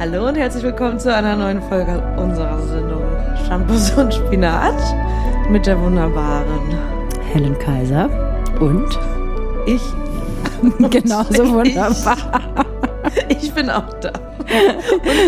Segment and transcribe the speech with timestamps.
[0.00, 3.02] Hallo und herzlich willkommen zu einer neuen Folge unserer Sendung
[3.46, 4.74] Shampoos und Spinat
[5.50, 6.74] mit der wunderbaren
[7.32, 8.08] Helen Kaiser
[8.60, 8.88] und
[9.66, 9.82] ich.
[10.90, 12.16] genauso wunderbar.
[13.28, 14.10] Ich, ich bin auch da.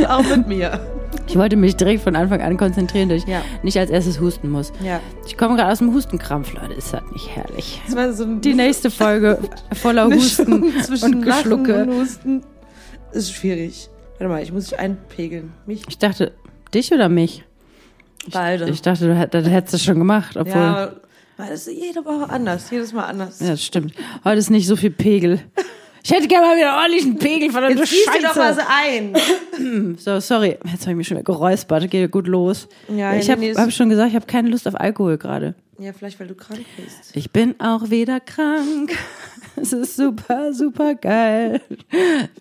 [0.00, 0.80] Und auch mit mir.
[1.26, 3.42] Ich wollte mich direkt von Anfang an konzentrieren, dass ich Ja.
[3.62, 4.72] nicht als erstes husten muss.
[4.82, 5.00] Ja.
[5.26, 6.72] Ich komme gerade aus dem Hustenkrampf, Leute.
[6.72, 7.82] Ist das nicht herrlich?
[7.94, 9.38] Das so Die nächste Folge
[9.74, 11.82] voller Husten und Geschlucke.
[11.82, 12.42] und Husten
[13.12, 13.90] ist schwierig.
[14.22, 15.52] Warte mal, ich muss dich einpegeln.
[15.66, 16.30] Mich Ich dachte,
[16.72, 17.42] dich oder mich?
[18.30, 18.68] beide.
[18.70, 20.52] Ich dachte, du hätt- das hättest du schon gemacht, obwohl.
[20.54, 20.92] ja, Ja.
[21.38, 23.38] weil das ist jede Woche anders, jedes Mal anders.
[23.38, 23.94] das stimmt.
[24.22, 25.40] Heute ist nicht so viel Pegel.
[26.04, 28.60] Ich hätte gerne mal wieder einen ordentlichen Pegel von der Jetzt gieß dir doch Scheiße.
[28.60, 29.16] so ein.
[29.98, 30.56] So, sorry.
[30.70, 31.88] Jetzt habe ich mich schon wieder geräuspert.
[31.90, 32.66] Geht gut los.
[32.88, 35.54] Ja, ich habe hab schon gesagt, ich habe keine Lust auf Alkohol gerade.
[35.78, 37.14] Ja, vielleicht weil du krank bist.
[37.14, 38.92] Ich bin auch wieder krank.
[39.54, 41.60] Es ist super, super geil.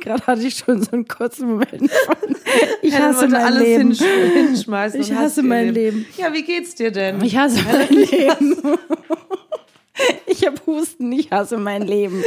[0.00, 2.36] Gerade hatte ich schon so einen kurzen Moment von,
[2.82, 3.92] ich hasse mein alles Leben.
[3.92, 5.00] hinsch- hinschmeißen.
[5.00, 6.04] Ich hasse mein Leben.
[6.16, 7.22] Ja, wie geht's dir denn?
[7.22, 8.56] Ich hasse mein Leben.
[10.26, 12.22] Ich habe Husten, ich hasse mein Leben.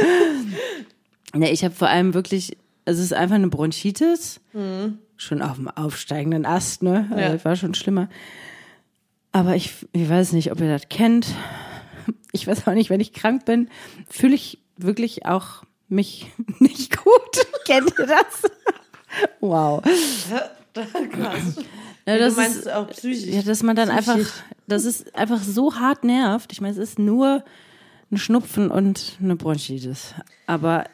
[1.34, 4.40] Ne, ich habe vor allem wirklich, also es ist einfach eine Bronchitis.
[5.16, 7.08] Schon auf dem aufsteigenden Ast, ne?
[7.10, 7.44] Also Ja.
[7.44, 8.08] war schon schlimmer.
[9.32, 11.26] Aber ich, ich weiß nicht, ob ihr das kennt.
[12.32, 13.68] Ich weiß auch nicht, wenn ich krank bin,
[14.08, 16.30] fühle ich wirklich auch mich
[16.60, 17.46] nicht gut.
[17.66, 18.50] Kennt ihr das?
[19.40, 19.82] Wow.
[21.12, 21.56] Krass.
[22.08, 23.26] Ja, du das meinst ist, auch psychisch.
[23.34, 24.32] ja, dass man dann einfach, Psychisch.
[24.66, 26.52] das ist einfach so hart nervt.
[26.52, 27.44] Ich meine, es ist nur
[28.10, 30.14] ein Schnupfen und eine Bronchitis.
[30.46, 30.84] Aber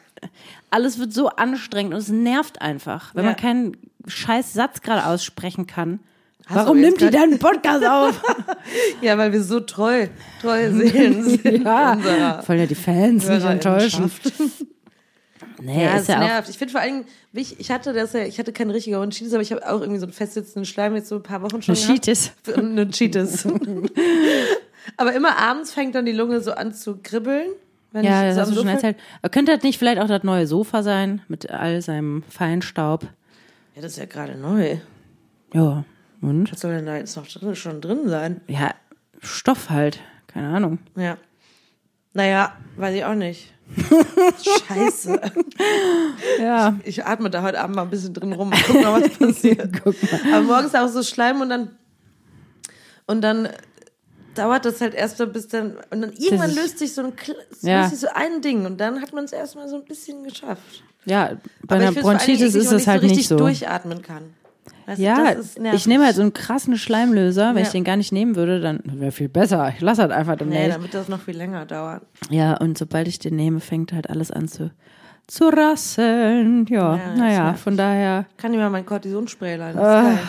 [0.71, 3.31] alles wird so anstrengend und es nervt einfach, wenn Ja.
[3.31, 5.99] man keinen scheiß Satz gerade aussprechen kann.
[6.47, 8.21] Hast Warum nimmt die grad- dann einen Podcast auf?
[9.01, 10.07] Ja, weil wir so treu,
[10.41, 11.63] treue Seelen sind.
[11.63, 14.11] ja, voll ja die Fans nicht enttäuschen.
[15.61, 16.49] Nee, Ja, ist es ja nervt.
[16.49, 19.41] Ich finde vor allem, ich, ich hatte das ja, ich hatte keine richtige Bronchitis, aber
[19.41, 21.85] ich habe auch irgendwie so einen festsitzenden Schleim jetzt so ein paar Wochen schon eine.
[21.85, 22.31] Cheatis.
[22.55, 23.47] Eine Cheatis.
[24.97, 27.47] aber immer abends fängt dann die Lunge so an zu kribbeln.
[27.91, 28.97] Wenn Ja, das so hast du schon erzählt.
[29.21, 33.03] Aber könnte das nicht vielleicht auch das neue Sofa sein mit all seinem Feinstaub?
[33.75, 34.77] Ja, das ist ja gerade neu.
[35.53, 35.85] Ja,
[36.21, 36.51] und?
[36.51, 38.41] Was soll denn da jetzt noch drin, schon drin sein?
[38.47, 38.73] Ja,
[39.21, 39.99] Stoff halt.
[40.27, 40.79] Keine Ahnung.
[40.97, 41.17] Ja.
[42.13, 43.53] Naja, weiß ich auch nicht.
[44.67, 45.19] Scheiße.
[46.39, 46.77] Ja.
[46.83, 49.81] Ich atme da heute Abend mal ein bisschen drin rum und guck mal, was passiert.
[50.33, 51.69] Aber morgens auch so Schleim und dann
[53.07, 53.49] und dann
[54.35, 57.13] dauert das halt erst mal bis dann und dann irgendwann ist- löst sich so ein
[57.61, 57.81] Ja.
[57.81, 60.83] löst sich so ein Ding und dann hat man es erstmal so ein bisschen geschafft.
[61.05, 63.37] Ja, bei einer ich Bronchitis ist man halt so nicht richtig so.
[63.37, 64.33] durchatmen kann.
[64.87, 65.73] Weißt du, Ja, nervig.
[65.73, 67.49] ich nehme halt so einen krassen Schleimlöser.
[67.49, 67.63] Wenn Ja.
[67.63, 69.69] ich den gar nicht nehmen würde, dann wäre viel besser.
[69.75, 70.75] Ich lasse halt einfach Nee, demnächst.
[70.75, 72.01] dann wird das noch viel länger dauern.
[72.29, 74.69] ja, und sobald ich den nehme, fängt halt alles an zu,
[75.27, 76.65] zu rasseln.
[76.69, 77.59] Ja, naja, nervt.
[77.59, 78.25] von daher.
[78.37, 78.85] Kann ich mal mein.
[78.85, 80.19] Das ist geil.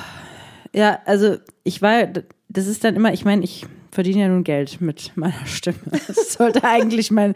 [0.73, 2.07] Ja, also ich war,
[2.49, 5.79] das ist dann immer, ich meine, ich verdiene ja nun Geld mit meiner Stimme.
[6.07, 7.35] Das sollte eigentlich mein,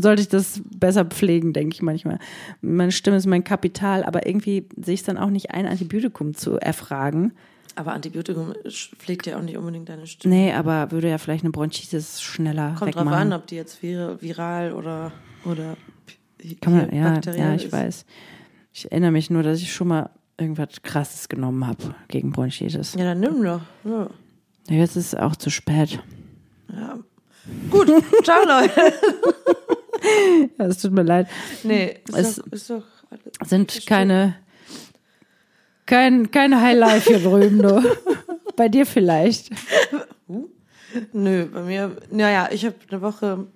[0.00, 2.18] sollte ich das besser pflegen, denke ich manchmal.
[2.60, 6.34] Meine Stimme ist mein Kapital, aber irgendwie sehe ich es dann auch nicht ein, Antibiotikum
[6.34, 7.32] zu erfragen.
[7.74, 10.34] Aber Antibiotikum pflegt ja auch nicht unbedingt deine Stimme.
[10.34, 13.32] Nee, aber würde ja vielleicht eine Bronchitis schneller Kommt drauf wegmachen.
[13.32, 15.12] an, ob die jetzt vir viral oder
[15.46, 15.76] oder
[16.60, 17.72] Kann man, ja, bakteriell ja, ich ist.
[17.72, 18.04] weiß.
[18.74, 22.94] Ich erinnere mich nur, dass ich schon mal irgendwas Krasses genommen habe gegen Bronchitis.
[22.94, 23.62] Ja, dann nimm doch.
[23.84, 24.10] Ja.
[24.68, 25.98] Jetzt ist es auch zu spät.
[26.72, 26.98] Ja.
[27.70, 27.90] Gut,
[28.24, 28.72] ciao Leute.
[30.58, 31.26] Ja, es tut mir leid.
[31.64, 33.48] Nee, ist, Es- doch, ist doch alles.
[33.50, 34.36] Sind keine,
[35.86, 37.82] kein, keine Highlife hier drüben, du.
[38.54, 39.50] Bei dir vielleicht.
[41.12, 43.46] Nö, bei mir, naja, ich habe eine Woche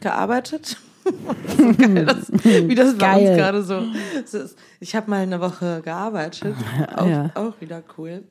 [0.00, 0.76] gearbeitet.
[1.56, 2.30] so geil, das,
[2.68, 3.82] wie das bei uns gerade so
[4.22, 4.58] es ist.
[4.78, 6.54] Ich habe mal eine Woche gearbeitet.
[6.94, 7.30] Auch, Ja.
[7.34, 8.24] auch wieder cool.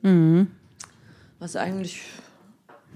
[1.42, 2.02] Was eigentlich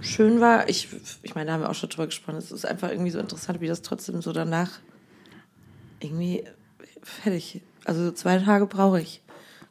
[0.01, 0.69] schön war.
[0.69, 0.89] Ich,
[1.23, 2.37] ich meine, da haben wir auch schon drüber gesprochen.
[2.37, 4.71] Es ist einfach irgendwie so interessant, wie das trotzdem so danach
[5.99, 6.45] irgendwie
[7.03, 7.61] fertig.
[7.85, 9.21] Also zwei Tage brauche ich,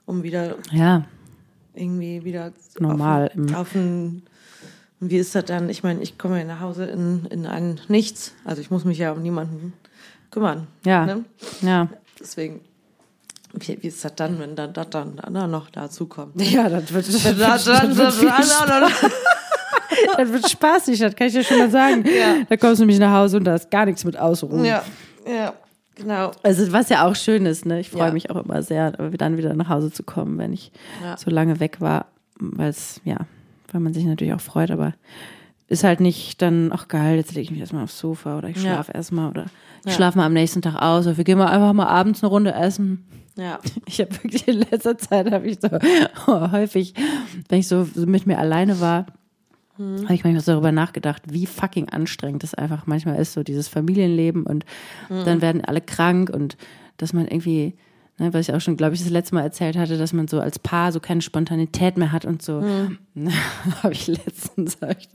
[0.05, 1.05] um wieder Ja,
[1.73, 4.23] irgendwie wieder Normal Auf, ein,
[4.99, 5.69] und wie ist das dann?
[5.69, 8.33] Ich meine, ich komme ja nach Hause in, in ein Nichts.
[8.43, 9.71] Also ich muss mich ja um niemanden
[10.31, 10.67] kümmern.
[10.83, 11.23] ja, Ne?
[11.61, 11.87] ja.
[12.19, 12.59] Deswegen,
[13.59, 16.39] wie, wie ist das dann, wenn dann das dann, dann noch dazu kommt?
[16.41, 17.49] Ja, das wird, das Dann, wird,
[17.99, 18.33] das wird,
[20.17, 22.03] das wird spaßig, das kann ich dir schon mal sagen.
[22.05, 22.35] Ja.
[22.49, 24.65] Da kommst du nämlich nach Hause und da ist gar nichts mit Ausruhen.
[24.65, 24.83] ja,
[25.27, 25.53] ja,
[25.95, 26.31] genau.
[26.43, 27.79] Also was ja auch schön ist, ne?
[27.79, 28.13] Ich freue Ja.
[28.13, 30.71] mich auch immer sehr, dann wieder nach Hause zu kommen, wenn ich
[31.03, 31.17] Ja.
[31.17, 32.05] so lange weg war,
[32.39, 33.17] weil es, ja,
[33.71, 34.93] weil man sich natürlich auch freut, aber
[35.67, 38.57] ist halt nicht dann, ach geil, jetzt lege ich mich erstmal aufs Sofa oder ich
[38.57, 38.61] Ja.
[38.61, 39.45] schlafe erstmal oder
[39.83, 39.95] ich Ja.
[39.95, 42.53] schlafe mal am nächsten Tag aus oder wir gehen mal einfach mal abends eine Runde
[42.53, 43.05] essen.
[43.35, 43.59] Ja.
[43.87, 45.69] Ich habe wirklich in letzter Zeit habe ich so
[46.51, 46.93] häufig,
[47.49, 49.05] wenn ich so, mit mir alleine war,
[49.77, 53.67] habe ich manchmal so darüber nachgedacht, wie fucking anstrengend das einfach manchmal ist, so dieses
[53.67, 54.63] Familienleben und
[55.09, 56.55] dann werden alle krank und
[56.97, 57.73] dass man irgendwie,
[58.17, 60.39] ne, was ich auch schon, glaube ich, das letzte Mal erzählt hatte, dass man so
[60.39, 62.63] als Paar so keine Spontanität mehr hat und so,
[63.83, 65.09] habe ich letztens hab ich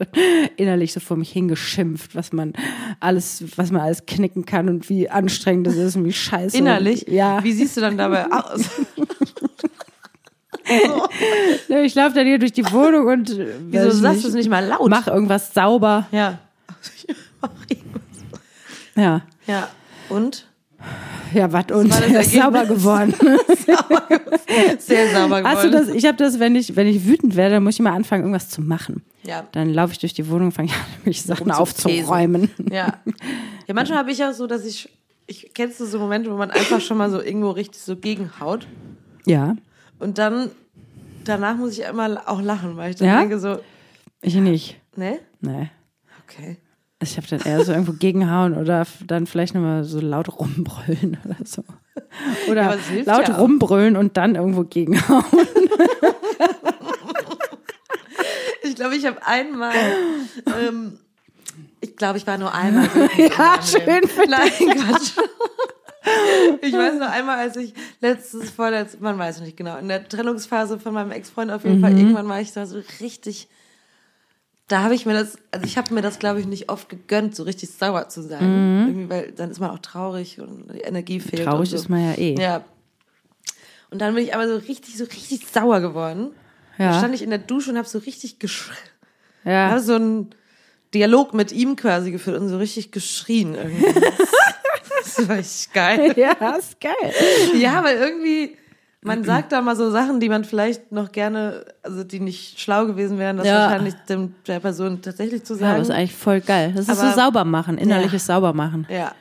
[0.57, 2.53] innerlich so vor mich hingeschimpft, was man
[2.99, 6.57] alles, was man alles knicken kann und wie anstrengend das ist und wie scheiße.
[6.57, 7.05] Innerlich?
[7.07, 7.43] Ja.
[7.43, 8.69] Wie siehst du dann dabei aus?
[11.67, 14.49] Ne, Ich laufe dann hier durch die Wohnung und äh, Wieso sagst du es nicht
[14.49, 14.89] mal laut?
[14.89, 16.07] Mach irgendwas sauber.
[16.11, 16.39] Ja.
[18.95, 19.21] Ja.
[19.47, 19.67] Ja.
[20.09, 20.47] Und?
[21.33, 22.33] Ja, was und das er ist Ergebnis?
[22.43, 23.13] sauber geworden.
[24.79, 25.45] Sehr sauber geworden.
[25.47, 25.87] Hast du das?
[25.89, 28.49] Ich habe das, wenn ich wenn ich wütend werde, dann muss ich immer anfangen, irgendwas
[28.49, 29.03] zu machen.
[29.23, 29.45] Ja.
[29.51, 32.49] Dann laufe ich durch die Wohnung und fange an, mich Sachen aufzuräumen.
[32.69, 32.99] Ja.
[33.67, 34.89] Ja, manchmal habe ich auch so, dass ich,
[35.27, 38.67] ich kennst du so Momente, wo man einfach schon mal so irgendwo richtig so gegenhaut
[39.25, 39.55] Ja,
[39.99, 40.49] und dann
[41.23, 43.19] danach muss ich immer auch lachen, weil ich dann Ja?
[43.19, 43.59] denke so,
[44.21, 44.79] ich nicht.
[44.95, 45.19] ne?
[45.39, 45.69] Nee.
[46.27, 46.57] Okay.
[47.01, 51.35] Ich habe dann eher so irgendwo gegenhauen oder dann vielleicht nochmal so laut rumbrüllen oder
[51.43, 51.63] so.
[51.95, 55.23] Ja, Oder hilft laut ja rumbrüllen und dann irgendwo gegenhauen.
[58.63, 59.73] Ich glaube, ich habe einmal,
[60.67, 60.99] ähm,
[61.81, 62.87] ich glaube, ich war nur einmal.
[63.17, 65.11] Ja, schön Nein, Quatsch.
[66.61, 70.79] Ich weiß noch einmal, als ich letztes, vorletztes, man weiß nicht genau, in der Trennungsphase
[70.79, 71.81] von meinem Ex-Freund auf jeden Mhm.
[71.81, 73.49] Fall, irgendwann war ich da so richtig,
[74.71, 77.35] da habe ich mir das, also ich habe mir das, glaube ich, nicht oft gegönnt,
[77.35, 78.87] so richtig sauer zu sein.
[78.87, 81.45] Irgendwie, weil dann ist man auch traurig und die Energie fehlt.
[81.45, 81.49] Mhm.
[81.49, 81.75] Traurig so.
[81.75, 82.39] ist man ja eh.
[82.39, 82.63] Ja.
[83.89, 86.31] Und dann bin ich aber so richtig, so richtig sauer geworden.
[86.77, 86.91] Ja.
[86.91, 88.77] Da stand ich in der Dusche und habe so richtig geschrien.
[89.43, 89.77] Ja.
[89.79, 90.29] So einen
[90.93, 93.85] Dialog mit ihm quasi geführt und so richtig geschrien irgendwie.
[95.03, 96.13] das war echt geil.
[96.15, 97.13] Ja, ist geil.
[97.57, 98.57] Ja, weil irgendwie,
[99.03, 102.85] man sagt da mal so Sachen, die man vielleicht noch gerne, also die nicht schlau
[102.85, 103.61] gewesen wären, das Ja.
[103.69, 105.81] wahrscheinlich dem, der Person tatsächlich zu Ja, aber sagen.
[105.81, 106.73] ist eigentlich voll geil.
[106.75, 108.85] Das ist Aber- so sauber machen, innerliches sauber machen.
[108.89, 109.13] ja.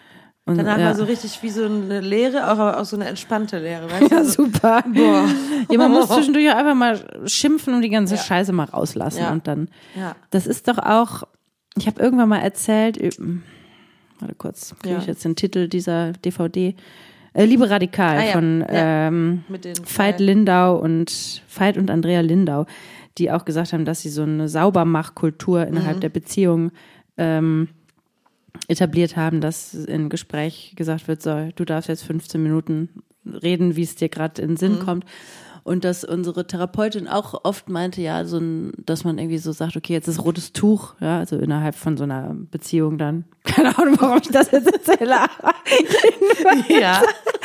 [0.46, 0.86] Und, Danach ja.
[0.86, 3.88] war so richtig wie so eine Leere, auch, aber auch so eine entspannte Leere.
[3.88, 4.24] Weißt Ja, du?
[4.24, 4.82] super.
[4.88, 5.24] Boah.
[5.70, 8.20] Ja, man muss zwischendurch auch einfach mal schimpfen und die ganze Ja.
[8.22, 9.20] Scheiße mal rauslassen.
[9.20, 9.30] Ja.
[9.30, 10.16] Und dann, Ja.
[10.30, 11.22] das ist doch auch,
[11.76, 12.98] ich habe irgendwann mal erzählt,
[14.18, 15.00] warte kurz, kriege Ja.
[15.00, 16.74] ich jetzt den Titel dieser DVD?
[17.32, 18.32] Äh, Liebe Radikal Ah, ja.
[18.32, 19.44] von ähm,
[19.96, 22.66] Veit Lindau und Veit und Andrea Lindau,
[23.18, 26.00] die auch gesagt haben, dass sie so eine Saubermachkultur innerhalb Mhm.
[26.00, 26.72] der Beziehung
[27.16, 27.68] ähm,
[28.68, 32.88] etabliert haben, dass im Gespräch gesagt wird, so, du darfst jetzt 15 Minuten
[33.24, 35.04] reden, wie es dir gerade in den Sinn kommt.
[35.62, 39.76] Und dass unsere Therapeutin auch oft meinte, ja, so ein, dass man irgendwie so sagt,
[39.76, 43.24] okay, jetzt ist rotes Tuch, ja, also innerhalb von so einer Beziehung dann.
[43.44, 45.16] Keine Ahnung, warum ich das jetzt erzähle.
[46.68, 47.02] Ja.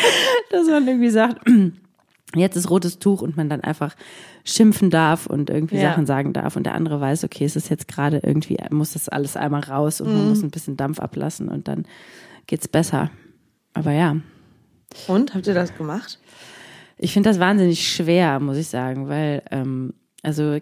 [0.51, 1.41] dass man irgendwie sagt,
[2.35, 3.95] jetzt ist rotes Tuch und man dann einfach
[4.44, 5.91] schimpfen darf und irgendwie Ja.
[5.91, 9.09] Sachen sagen darf und der andere weiß, okay, es ist jetzt gerade irgendwie, muss das
[9.09, 10.18] alles einmal raus und Mhm.
[10.18, 11.85] man muss ein bisschen Dampf ablassen und dann
[12.47, 13.09] geht's besser.
[13.73, 14.15] Aber ja,
[15.07, 16.19] Und, habt ihr das gemacht?
[16.97, 20.57] Ich finde das wahnsinnig schwer, muss ich sagen, weil, ähm, also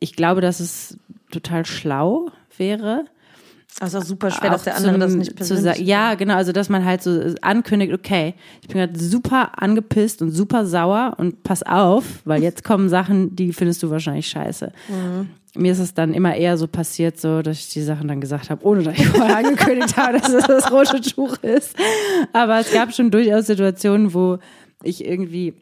[0.00, 0.98] ich glaube, dass es
[1.30, 3.04] total schlau wäre,
[3.80, 5.84] Also auch super schwer, dass der andere zum- das nicht zu persönlich sagen.
[5.84, 10.30] Ja, genau, also dass man halt so ankündigt, okay, ich bin gerade super angepisst und
[10.30, 14.72] super sauer und pass auf, weil jetzt kommen Sachen, die findest du wahrscheinlich scheiße.
[14.88, 15.30] Mhm.
[15.56, 18.50] Mir ist es dann immer eher so passiert, so, dass ich die Sachen dann gesagt
[18.50, 21.76] habe, ohne dass ich vorher angekündigt habe, dass es das rote Tuch ist.
[22.32, 24.38] Aber es gab schon durchaus Situationen, wo
[24.82, 25.54] ich irgendwie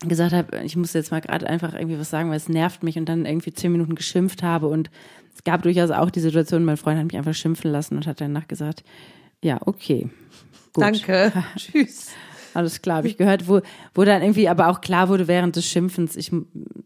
[0.00, 2.98] gesagt habe, ich muss jetzt mal gerade einfach irgendwie was sagen, weil es nervt mich
[2.98, 4.90] und dann irgendwie zehn Minuten geschimpft habe und
[5.34, 8.20] es gab durchaus auch die Situation, mein Freund hat mich einfach schimpfen lassen und hat
[8.20, 8.84] danach gesagt,
[9.42, 10.08] ja, okay.
[10.72, 10.84] Gut.
[10.84, 11.32] Danke.
[11.56, 12.08] Tschüss.
[12.54, 13.60] Alles klar, habe ich gehört, wo,
[13.94, 16.32] wo dann irgendwie aber auch klar wurde während des Schimpfens, ich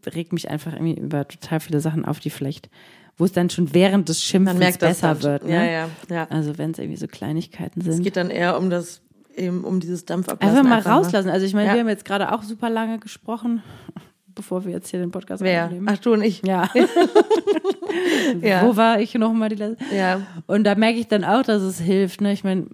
[0.05, 2.69] reg mich einfach irgendwie über total viele Sachen auf, die vielleicht,
[3.15, 5.45] wo es dann schon während des Schimpfens besser wird.
[5.45, 5.53] Ne?
[5.53, 6.27] Ja, ja, ja.
[6.29, 8.03] Also wenn es irgendwie so Kleinigkeiten Es sind.
[8.03, 9.01] geht dann eher um das,
[9.35, 10.57] eben um dieses Dampfablassen.
[10.57, 11.29] Einfach mal rauslassen.
[11.29, 11.73] Also ich meine, Ja.
[11.73, 13.61] wir haben jetzt gerade auch super lange gesprochen,
[14.35, 15.65] bevor wir jetzt hier den Podcast Wer?
[15.65, 15.87] aufnehmen.
[15.89, 16.41] Ach, du und ich.
[16.45, 16.69] Ja.
[18.41, 18.65] Ja.
[18.65, 19.83] Wo war ich noch mal die letzte?
[19.95, 20.21] Ja.
[20.47, 22.21] Und da merke ich dann auch, dass es hilft.
[22.21, 22.31] Ne?
[22.31, 22.67] Ich meine,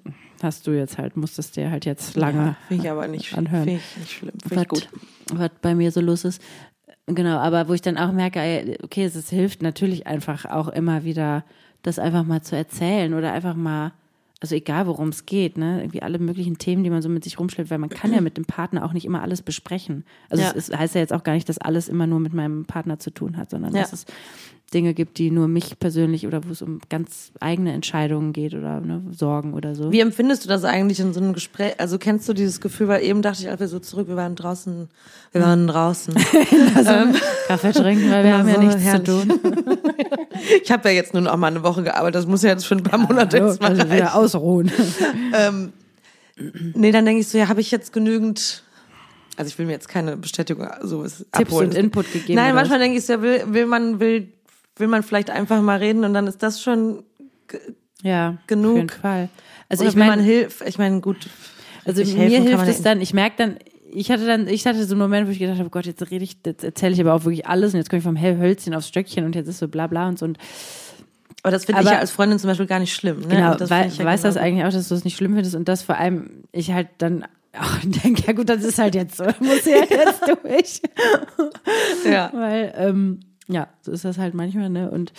[0.44, 3.64] hast du jetzt halt, musstest dir halt jetzt lange Finde ich aber nicht, anhören.
[3.64, 4.34] Finde ich nicht schlimm.
[4.48, 4.90] Finde was, ich gut.
[5.34, 6.42] was bei mir so los ist.
[7.08, 11.46] Genau, aber wo ich dann auch merke, okay, es hilft natürlich einfach auch immer wieder,
[11.82, 13.94] das einfach mal zu erzählen oder einfach mal,
[14.40, 17.40] also egal worum es geht, ne, irgendwie alle möglichen Themen, die man so mit sich
[17.40, 20.04] rumschleppt, weil man kann ja mit dem Partner auch nicht immer alles besprechen.
[20.30, 20.50] Also Ja.
[20.52, 23.00] es ist, heißt ja jetzt auch gar nicht, dass alles immer nur mit meinem Partner
[23.00, 23.82] zu tun hat, sondern Ja.
[23.82, 24.06] dass es
[24.74, 28.82] Dinge gibt, die nur mich persönlich oder wo es um ganz eigene Entscheidungen geht oder
[28.82, 29.94] ne, Sorgen oder so.
[29.94, 31.80] Wie empfindest du das eigentlich in so einem Gespräch?
[31.80, 34.36] Also kennst du dieses Gefühl, weil eben dachte ich, als wir so zurück, wir waren
[34.36, 34.90] draußen,
[35.32, 36.14] wir waren draußen.
[36.76, 36.92] also,
[37.48, 39.06] Kaffee trinken, weil wir haben ja so nichts herrlich.
[39.06, 39.40] zu tun.
[40.64, 42.76] Ich habe ja jetzt nur noch mal eine Woche gearbeitet, das muss ja jetzt für
[42.76, 44.72] ein paar Monate jetzt mal also wieder ausruhen.
[45.34, 45.74] Ähm,
[46.76, 48.64] nee, dann denke ich so, ja, habe ich jetzt genügend,
[49.36, 51.70] also ich will mir jetzt keine Bestätigung so was Tipps abholen.
[51.70, 52.36] und Input gegeben.
[52.36, 54.28] Nein, manchmal denke ich so, ja, will, will man, will,
[54.80, 57.04] will man vielleicht einfach mal reden und dann ist das schon,
[58.02, 58.72] ja, genug.
[58.72, 59.30] Auf jeden Fall.
[59.70, 61.30] Also oder ich meine, hilf, ich meine, gut.
[61.86, 63.58] Also mir hilft es dann, ich merke dann,
[63.92, 66.24] ich hatte dann, ich hatte so einen Moment, wo ich gedacht habe, Gott, jetzt rede
[66.24, 68.88] ich, jetzt erzähle ich aber auch wirklich alles und jetzt komme ich vom Hölzchen aufs
[68.88, 70.38] Stöckchen und jetzt ist so bla bla und so und
[71.44, 73.22] Aber das finde ich ja als Freundin zum Beispiel gar nicht schlimm.
[73.22, 73.28] Ne?
[73.28, 75.34] genau, das wei ich ja weiß das genau- eigentlich auch, dass du es nicht schlimm
[75.34, 77.26] findest und das vor allem ich halt dann
[77.58, 80.82] auch denke, ja gut, das ist halt jetzt so, muss ich halt jetzt durch.
[82.06, 82.30] Ja.
[82.34, 84.90] Weil, ähm, ja, so ist das halt manchmal, ne?
[84.92, 85.14] Und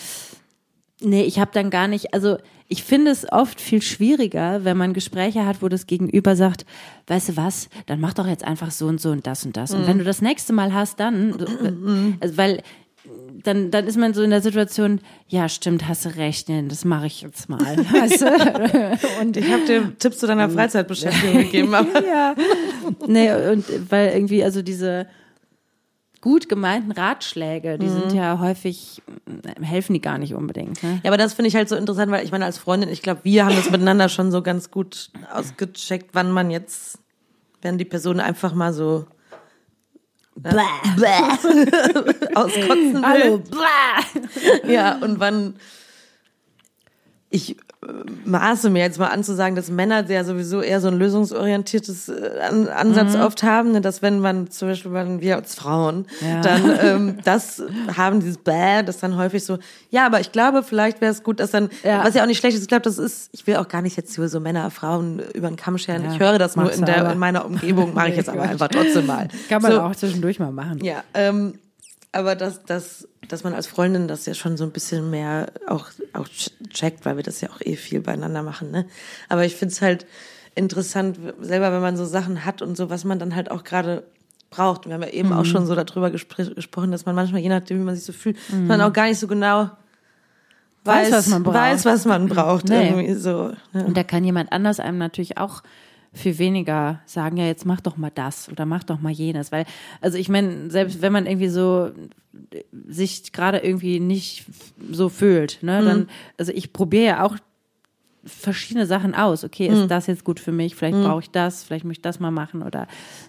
[1.00, 4.92] nee, ich habe dann gar nicht, also ich finde es oft viel schwieriger, wenn man
[4.92, 6.66] Gespräche hat, wo das Gegenüber sagt,
[7.06, 9.72] weißt du was, dann mach doch jetzt einfach so und so und das und das.
[9.72, 11.46] Und wenn du das nächste Mal hast, dann, so,
[12.20, 12.62] also, weil
[13.42, 16.84] dann, dann ist man so in der Situation, ja, stimmt, hast du recht, nee, das
[16.84, 17.60] mache ich jetzt mal.
[17.60, 19.22] Weißt du?
[19.22, 22.34] Und Ich habe dir Tipps zu deiner Freizeitbeschäftigung gegeben, aber ja.
[23.06, 25.06] Nee, und weil irgendwie, also diese
[26.20, 30.82] gut gemeinten Ratschläge, die sind ja häufig, äh, helfen die gar nicht unbedingt.
[30.82, 31.00] Ne?
[31.02, 33.20] Ja, aber das finde ich halt so interessant, weil ich meine, als Freundin, ich glaube,
[33.22, 36.98] wir haben das miteinander schon so ganz gut ausgecheckt, wann man jetzt,
[37.62, 39.06] wenn die Person einfach mal so
[42.34, 43.02] auskotzen will.
[43.02, 44.70] Hallo, blah.
[44.70, 45.54] Ja, und wann
[47.30, 47.56] ich
[48.24, 52.08] maße mir jetzt mal an zu sagen, dass Männer ja sowieso eher so ein lösungsorientiertes
[52.08, 53.80] äh, An Ansatz oft haben, ne?
[53.80, 56.40] dass wenn man zum Beispiel, wenn wir als Frauen, Ja.
[56.40, 57.62] dann ähm, das
[57.96, 59.58] haben, dieses Bäh, das dann häufig so,
[59.90, 62.04] ja, aber ich glaube, vielleicht wäre es gut, dass dann, Ja.
[62.04, 63.96] was ja auch nicht schlecht ist, ich glaube, das ist, ich will auch gar nicht
[63.96, 66.84] jetzt hier so Männer, Frauen über den Kamm scheren, Ja, ich höre das nur in,
[66.84, 69.28] der, in meiner Umgebung, mache ich jetzt aber einfach trotzdem mal.
[69.48, 70.82] Kann man so, auch zwischendurch mal machen.
[70.84, 71.54] ja, ähm,
[72.18, 75.86] aber dass, dass, dass man als Freundin das ja schon so ein bisschen mehr auch,
[76.12, 78.70] auch ch- checkt, weil wir das ja auch eh viel beieinander machen.
[78.70, 78.86] Ne?
[79.28, 80.06] Aber ich find's halt
[80.54, 84.02] interessant, selber wenn man so Sachen hat und so, was man dann halt auch gerade
[84.50, 84.86] braucht.
[84.86, 87.78] Wir haben ja eben auch schon so darüber gespr gesprochen, dass man manchmal, je nachdem,
[87.80, 89.70] wie man sich so fühlt, man auch gar nicht so genau
[90.84, 91.54] Weiß, was man braucht.
[91.54, 92.68] Weiß, was man braucht.
[92.68, 92.88] Nee.
[92.88, 93.52] Irgendwie so.
[93.72, 93.84] Ne?
[93.84, 95.62] Und da kann jemand anders einem natürlich auch
[96.18, 99.52] viel weniger sagen, ja, jetzt mach doch mal das oder mach doch mal jenes.
[99.52, 99.64] Weil,
[100.00, 101.90] also ich meine, selbst wenn man irgendwie so
[102.50, 104.46] äh, sich gerade irgendwie nicht
[104.90, 107.36] so fühlt, ne, dann, also ich probiere ja auch
[108.24, 109.44] verschiedene Sachen aus.
[109.44, 110.74] Okay, ist das jetzt gut für mich?
[110.74, 112.86] Vielleicht brauche ich das, vielleicht möchte ich das mal machen oder,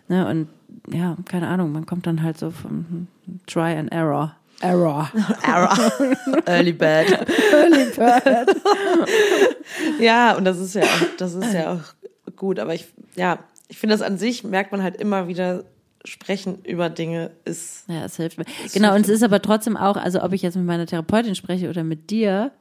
[0.08, 0.48] ne, und
[0.92, 3.08] ja, keine Ahnung, man kommt dann halt so vom
[3.48, 4.36] Try and Error.
[4.62, 5.10] Error.
[5.44, 5.92] Error.
[6.46, 7.28] Early Bad.
[10.00, 11.82] ja, und das ist ja auch, das ist ja auch
[12.40, 12.58] gut.
[12.60, 15.64] Aber ich, ja, ich finde das an sich, merkt man halt immer wieder,
[16.06, 17.84] sprechen über Dinge ist.
[17.88, 18.46] Ja, es hilft mir.
[18.74, 21.70] Genau, und es ist aber trotzdem auch, also ob ich jetzt mit meiner Therapeutin spreche
[21.70, 22.52] oder mit dir,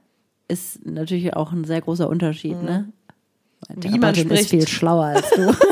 [0.49, 2.93] ist natürlich auch ein sehr großer Unterschied, ne?
[3.69, 4.51] Meine Wie man Therapeutin ist spricht.
[4.51, 5.55] viel schlauer als du.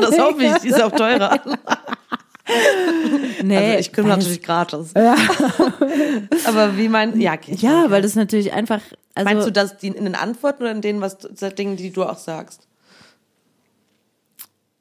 [0.00, 1.38] Das hoffe ich, die ist auch teurer.
[3.42, 4.94] nee, Also ich kümmere natürlich gratis.
[6.46, 8.80] Aber wie mein, ja, okay, ja, weil das natürlich einfach,
[9.14, 11.18] also Meinst du das die in den Antworten oder in den was,
[11.58, 12.66] Dingen, die du auch sagst?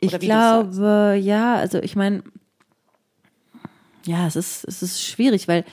[0.02, 2.24] Ich glaube, ja, also ich meine,
[4.06, 5.64] ja, es ist, es ist schwierig, weil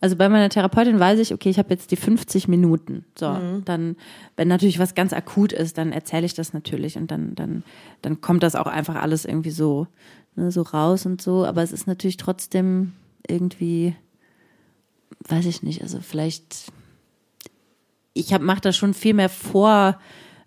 [0.00, 3.04] also bei meiner Therapeutin weiß ich, okay, ich habe jetzt die 50 Minuten.
[3.18, 3.64] So, Mhm.
[3.64, 3.96] dann,
[4.36, 7.64] wenn natürlich was ganz akut ist, dann erzähle ich das natürlich und dann, dann,
[8.02, 9.88] dann kommt das auch einfach alles irgendwie so,
[10.36, 11.44] ne, so raus und so.
[11.44, 12.92] Aber es ist natürlich trotzdem
[13.26, 13.96] irgendwie,
[15.28, 16.70] weiß ich nicht, also vielleicht,
[18.14, 19.98] ich hab, mach da schon viel mehr vor,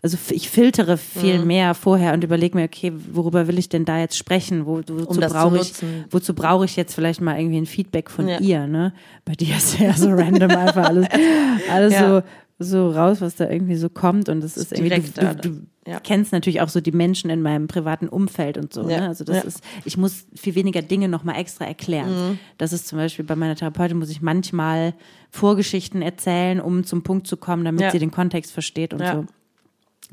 [0.04, 1.48] also ich filtere viel Mhm.
[1.48, 4.66] mehr vorher und überlege mir, okay, worüber will ich denn da jetzt sprechen?
[4.66, 5.74] Wo, wozu Um brauche ich,
[6.10, 8.40] wozu brauche ich jetzt vielleicht mal irgendwie ein Feedback von Ja.
[8.40, 8.94] ihr, ne?
[9.26, 11.08] Bei dir ist ja so random einfach alles,
[11.70, 12.22] alles Ja.
[12.60, 15.50] so, so raus, was da irgendwie so kommt und das ist irgendwie, direkt du, du,
[15.50, 16.00] du Ja.
[16.00, 19.08] kennst natürlich auch so die Menschen in meinem privaten Umfeld und so, ne?
[19.08, 22.12] Also das ist, ich muss viel weniger Dinge nochmal extra erklären.
[22.34, 22.40] Mhm.
[22.60, 24.94] Das ist zum Beispiel bei meiner Therapeutin muss ich manchmal
[25.32, 29.26] Vorgeschichten erzählen, um zum Punkt zu kommen, damit sie den Kontext versteht und so.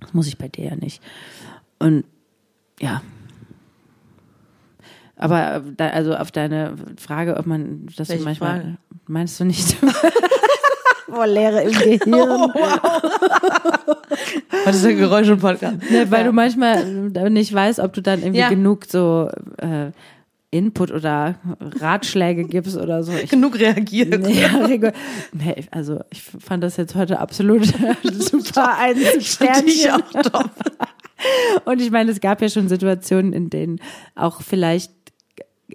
[0.01, 1.03] Das muss ich bei dir ja nicht.
[1.79, 2.05] Und
[2.81, 3.03] ja.
[5.17, 8.77] Aber äh, da, also auf deine Frage, ob man das Welche manchmal Frage?
[9.07, 9.77] meinst du nicht?
[11.09, 12.13] Boah, Leere im Gehirn.
[14.65, 15.91] Was ist der Geräusche-Podcast?
[15.91, 18.49] Ne, weil du manchmal äh, nicht weißt, ob du dann irgendwie Ja.
[18.49, 19.91] genug so äh,
[20.51, 23.13] Input oder Ratschläge gibst oder so.
[23.13, 24.13] Ich, Genug reagiert.
[24.29, 24.95] ja, regu-
[25.33, 27.67] nee, also ich fand das jetzt heute absolut
[28.03, 29.91] super ein Sternchen.
[29.93, 30.51] auch top.
[31.67, 33.81] Und ich meine, es gab ja schon Situationen, in denen
[34.15, 34.93] auch vielleicht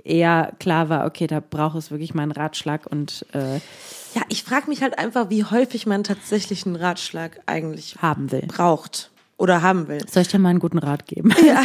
[0.03, 3.55] eher klar war, okay, da braucht es wirklich mal einen Ratschlag und äh,
[4.15, 8.43] Ja, ich frage mich halt einfach, wie häufig man tatsächlich einen Ratschlag eigentlich haben will.
[8.47, 9.99] braucht oder haben will.
[10.09, 11.31] Soll ich dir mal einen guten Rat geben?
[11.45, 11.63] Ja,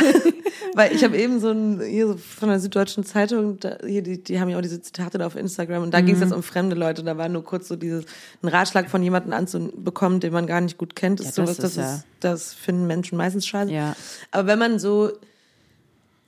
[0.74, 4.22] weil ich habe eben so ein, hier so von der Süddeutschen Zeitung, da, hier, die,
[4.22, 6.42] die haben ja auch diese Zitate da auf Instagram und da ging es jetzt um
[6.42, 8.04] fremde Leute, da war nur kurz so dieses,
[8.42, 11.56] ein Ratschlag von jemandem anzubekommen, den man gar nicht gut kennt, ist Ja, sowas, das
[11.56, 13.72] das, ist ja- ist, das finden Menschen meistens scheiße.
[13.72, 13.96] Ja.
[14.30, 15.10] Aber wenn man so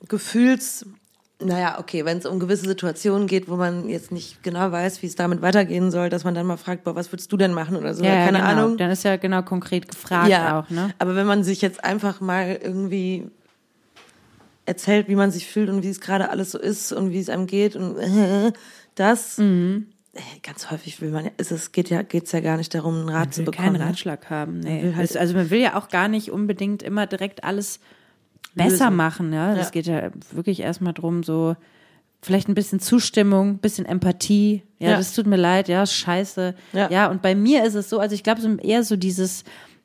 [0.07, 0.85] Gefühls,
[1.43, 5.07] naja, okay, wenn es um gewisse Situationen geht, wo man jetzt nicht genau weiß, wie
[5.07, 7.75] es damit weitergehen soll, dass man dann mal fragt, boah, was würdest du denn machen
[7.75, 8.49] oder so, Ja, keine genau.
[8.49, 8.77] Ahnung.
[8.77, 10.93] Dann ist ja genau konkret gefragt Ja, auch, ne?
[10.99, 13.29] aber wenn man sich jetzt einfach mal irgendwie
[14.65, 17.29] erzählt, wie man sich fühlt und wie es gerade alles so ist und wie es
[17.29, 18.51] einem geht und äh,
[18.95, 19.87] das, Mhm.
[20.13, 22.95] äh, ganz häufig will man, ja- ist es geht ja geht's ja gar nicht darum,
[22.99, 23.73] einen Rat zu will bekommen.
[23.73, 23.85] keinen ne?
[23.87, 24.59] Ratschlag haben.
[24.59, 24.93] Nee.
[24.95, 27.79] halt- also man will ja auch gar nicht unbedingt immer direkt alles
[28.55, 28.95] besser Lösen.
[28.95, 29.33] machen.
[29.33, 29.55] Ja?
[29.55, 29.71] Das Ja.
[29.71, 31.55] geht ja wirklich erstmal drum, so
[32.21, 34.63] vielleicht ein bisschen Zustimmung, ein bisschen Empathie.
[34.79, 34.97] Ja, Ja.
[34.97, 36.53] das tut mir leid, ja, scheiße.
[36.73, 36.89] Ja.
[36.91, 39.43] ja, und bei mir ist es so, also ich glaube, so eher so dieses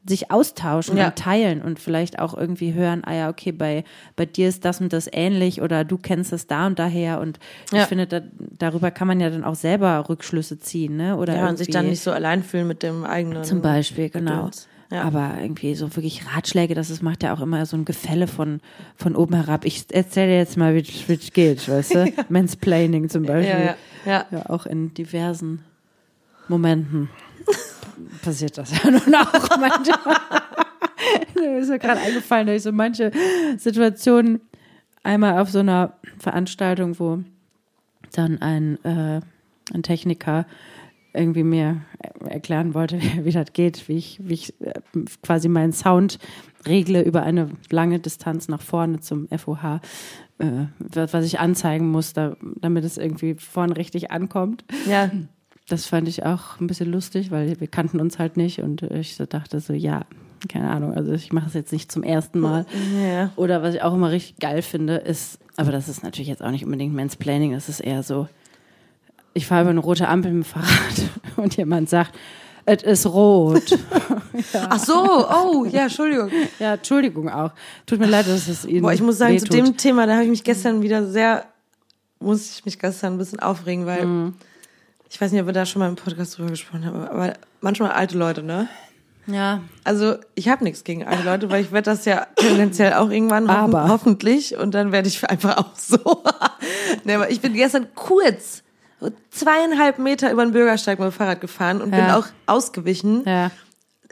[0.08, 1.06] sich austauschen Ja.
[1.08, 3.82] und teilen und vielleicht auch irgendwie hören, ah ja, okay, bei,
[4.14, 7.40] bei dir ist das und das ähnlich oder du kennst es da und daher und
[7.73, 8.20] ich finde, da,
[8.56, 11.16] darüber kann man ja dann auch selber Rückschlüsse ziehen, ne?
[11.16, 13.42] Oder Ja, und sich dann nicht so allein fühlen mit dem eigenen.
[13.42, 14.37] zum Beispiel, genau.
[14.44, 14.68] Gedöns.
[14.90, 15.02] Ja.
[15.02, 18.60] Aber irgendwie so wirklich Ratschläge, das ist, macht ja auch immer so ein Gefälle von,
[18.94, 19.64] von oben herab.
[19.64, 22.12] Ich erzähle dir jetzt mal, wie es geht, weißt du?
[22.28, 23.52] Mansplaining zum Beispiel.
[23.52, 24.26] Ja, ja, ja.
[24.30, 25.64] ja, auch in diversen
[26.48, 27.08] Momenten
[28.22, 30.16] passiert das ja nun auch manchmal.
[31.34, 33.10] Mir ist ja gerade eingefallen, dass ich so manche
[33.58, 34.40] Situationen
[35.02, 37.22] einmal auf so einer Veranstaltung, wo
[38.12, 39.20] dann ein, äh,
[39.72, 40.46] ein Techniker
[41.16, 41.82] irgendwie mir
[42.28, 44.72] erklären wollte, wie, das geht, wie ich, wie ich äh,
[45.22, 46.18] quasi meinen Sound
[46.66, 49.80] regle über eine lange Distanz nach vorne zum FOH,
[50.38, 54.64] äh, was ich anzeigen muss, da, damit es irgendwie vorne richtig ankommt.
[54.88, 55.10] Ja,
[55.68, 59.16] Das fand ich auch ein bisschen lustig, weil wir kannten uns halt nicht und ich
[59.16, 60.06] so dachte so, ja,
[60.48, 62.66] keine Ahnung, also ich mache es jetzt nicht zum ersten Mal.
[63.02, 63.32] ja.
[63.36, 66.50] Oder was ich auch immer richtig geil finde, ist, aber das ist natürlich jetzt auch
[66.50, 68.28] nicht unbedingt Mansplaining, das ist eher so,
[69.36, 72.12] ich fahre über eine rote Ampel mit dem Fahrrad und jemand sagt,
[72.64, 73.78] es ist rot.
[74.68, 74.94] Ach so,
[75.28, 76.30] oh, ja, Entschuldigung.
[76.58, 77.52] ja, Entschuldigung auch.
[77.86, 79.68] Tut mir leid, dass es Ihnen Boah, ich muss sagen, zu wehtut.
[79.68, 81.44] dem Thema, da habe ich mich gestern wieder sehr,
[82.18, 84.34] musste ich mich gestern ein bisschen aufregen, weil Mhm.
[85.08, 87.92] ich weiß nicht, ob wir da schon mal im Podcast drüber gesprochen haben, aber manchmal
[87.92, 88.68] alte Leute, ne?
[89.28, 93.10] Ja, Also ich habe nichts gegen alte Leute, weil ich werde das ja tendenziell auch
[93.10, 93.88] irgendwann Aber.
[93.88, 95.99] hoffentlich und dann werde ich einfach auch so.
[97.04, 98.62] ne, aber ich bin gestern kurz
[99.30, 102.19] zweieinhalb Meter über den Bürgersteig mit dem Fahrrad gefahren und bin Ja.
[102.19, 103.50] auch ausgewichen, ja.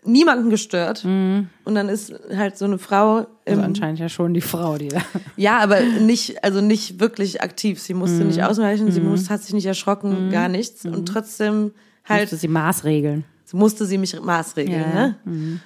[0.05, 4.77] niemanden gestört und dann ist halt so eine Frau Also anscheinend ja schon die Frau,
[4.77, 5.01] die da.
[5.37, 7.81] Ja, aber nicht, also nicht wirklich aktiv.
[7.81, 10.85] Sie musste nicht ausweichen, sie musste, hat sich nicht erschrocken, gar nichts.
[10.85, 11.73] Und trotzdem
[12.05, 13.25] halt Musste sie maßregeln.
[13.53, 15.53] musste sie mich maßregeln, Ja, Mhm.
[15.55, 15.61] ne?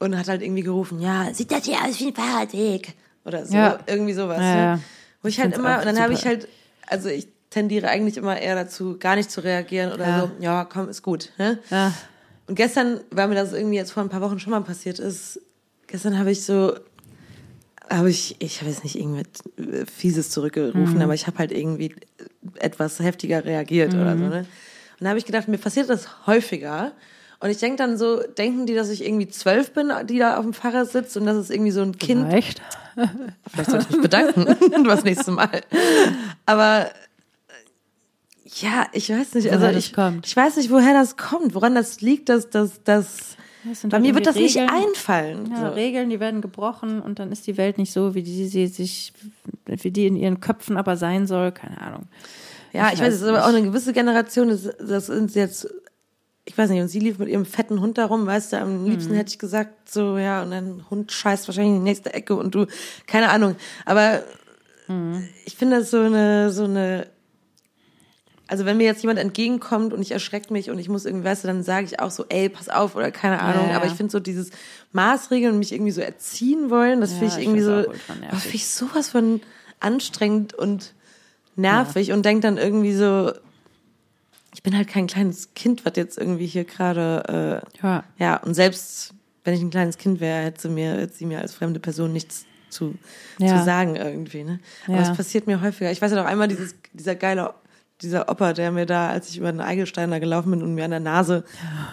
[0.00, 2.94] Und hat halt irgendwie gerufen, ja, sieht das hier aus wie ein Fahrradweg?
[3.24, 4.38] Oder so, irgendwie sowas.
[4.38, 4.80] Ne?
[5.22, 6.48] Wo ich halt immer, und dann habe ich halt,
[6.88, 10.20] also ich tendiere eigentlich immer eher dazu, gar nicht zu reagieren oder Ja.
[10.20, 11.30] so, ja, komm, ist gut.
[11.38, 11.58] Ne?
[11.70, 11.92] Ja.
[12.46, 15.40] Und gestern, weil mir das irgendwie jetzt vor ein paar Wochen schon mal passiert ist,
[15.86, 16.74] gestern habe ich so,
[17.88, 19.24] habe ich, ich habe jetzt nicht irgendwas
[19.56, 21.94] äh, Fieses zurückgerufen, aber ich habe halt irgendwie
[22.56, 24.46] etwas heftiger reagiert oder so, ne?
[25.00, 26.92] Und da habe ich gedacht, mir passiert das häufiger.
[27.40, 30.44] Und ich denke dann so, denken die, dass ich irgendwie zwölf bin, die da auf
[30.44, 32.26] dem Fahrrad sitzt und das ist irgendwie so ein Kind.
[32.28, 32.62] Vielleicht.
[33.50, 35.60] Vielleicht sollte ich mich bedanken, das nächste Mal.
[36.46, 36.90] Aber
[38.60, 40.26] ja, ich weiß nicht, also ich, kommt.
[40.26, 43.96] ich weiß nicht, woher das kommt, woran das liegt, dass das, das, Das sind bei
[43.96, 44.86] halt mir wird das irgendwie nicht Regeln.
[44.88, 45.50] einfallen.
[45.52, 45.74] Ja, so.
[45.74, 49.12] Regeln, die werden gebrochen und dann ist die Welt nicht so, wie die sie sich,
[49.66, 51.52] wie die in ihren Köpfen aber sein soll.
[51.52, 52.04] Keine Ahnung.
[52.72, 55.68] Ja, Ich ich, weiß, es ist aber auch eine gewisse Generation, das, das sind jetzt,
[56.44, 59.12] ich weiß nicht, und sie lief mit ihrem fetten Hund darum, weißt du, am liebsten
[59.12, 59.16] Mhm.
[59.16, 62.54] hätte ich gesagt, so, ja, und dein Hund scheißt wahrscheinlich in die nächste Ecke und
[62.54, 62.66] du,
[63.06, 63.56] keine Ahnung.
[63.86, 64.22] Aber
[64.88, 65.26] Mhm.
[65.46, 67.06] ich finde das so eine, so eine,
[68.54, 71.42] also wenn mir jetzt jemand entgegenkommt und ich erschreckt mich und ich muss irgendwie, weißt
[71.42, 73.70] du, dann sage ich auch so, ey, pass auf oder keine Ahnung.
[73.70, 73.74] ja.
[73.76, 74.50] Aber ich finde so dieses
[74.92, 78.14] Maßregeln und mich irgendwie so erziehen wollen, das Ja, finde ich ich irgendwie so, ultra
[78.14, 78.30] nervig.
[78.32, 79.40] oh, finde ich sowas von
[79.80, 80.94] anstrengend und
[81.56, 83.32] nervig und denke dann irgendwie so,
[84.54, 87.98] ich bin halt kein kleines Kind, was jetzt irgendwie hier gerade, Ja.
[87.98, 91.26] äh, ja, und selbst wenn ich ein kleines Kind wäre, hätte sie mir, hätte sie
[91.26, 92.94] mir als fremde Person nichts zu,
[93.38, 93.56] Ja.
[93.58, 94.42] zu sagen irgendwie.
[94.44, 94.58] Ne?
[94.86, 95.02] Aber Ja.
[95.02, 95.90] es passiert mir häufiger.
[95.90, 97.52] Ich weiß ja noch einmal dieses, dieser geile,
[98.04, 100.84] dieser Opa, der mir da, als ich über den Eigelstein da gelaufen bin und mir
[100.84, 101.44] an der Nase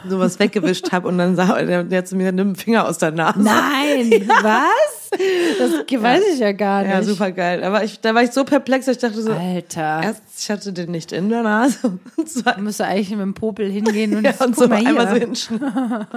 [0.08, 3.12] sowas weggewischt habe und dann sah der, der zu mir, nimm einen Finger aus der
[3.12, 3.40] Nase.
[3.40, 5.10] Nein, was?
[5.58, 6.92] Das weiß ich ja gar nicht.
[6.92, 7.64] Ja, super geil.
[7.64, 10.02] Aber ich, da war ich so perplex, ich dachte so, Alter.
[10.04, 11.78] erst, ich hatte den nicht in der Nase
[12.16, 15.70] und Du musst eigentlich mit dem Popel hingehen und, ja, und so einmal so hinschneiden.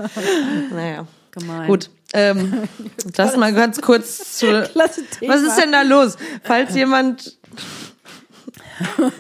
[0.71, 1.07] naja.
[1.33, 1.67] Gemein.
[1.67, 2.69] Gut, ähm,
[3.17, 4.47] lass mal ganz kurz zu.
[4.47, 6.17] Was ist denn da los?
[6.45, 7.37] Falls jemand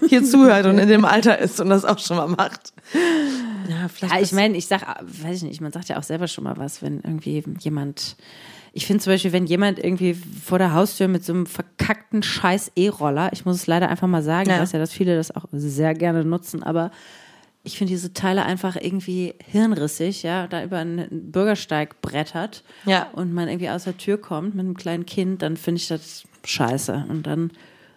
[0.08, 2.72] hier zuhört und in dem Alter ist und das auch schon mal macht.
[3.68, 4.14] Ja, vielleicht.
[4.14, 6.56] Ja, ich meine, ich sag, weiß ich nicht, man sagt ja auch selber schon mal
[6.56, 8.16] was, wenn irgendwie jemand.
[8.72, 12.72] Ich finde zum Beispiel, wenn jemand irgendwie vor der Haustür mit so einem verkackten scheiß
[12.74, 14.56] E-Roller, ich muss es leider einfach mal sagen, Ja.
[14.56, 16.90] ich weiß ja, dass viele das auch sehr gerne nutzen, aber
[17.62, 23.06] ich finde diese Teile einfach irgendwie hirnrissig, ja, da über einen Bürgersteig brettert Ja.
[23.12, 26.24] und man irgendwie aus der Tür kommt mit einem kleinen Kind, dann finde ich das
[26.44, 27.06] scheiße.
[27.08, 27.52] Und dann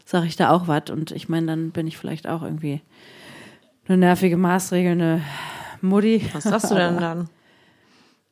[0.07, 2.81] sage ich da auch was und ich meine, dann bin ich vielleicht auch irgendwie
[3.87, 5.21] eine nervige, maßregelnde
[5.81, 6.25] Mutti.
[6.33, 7.29] Was sagst du denn dann?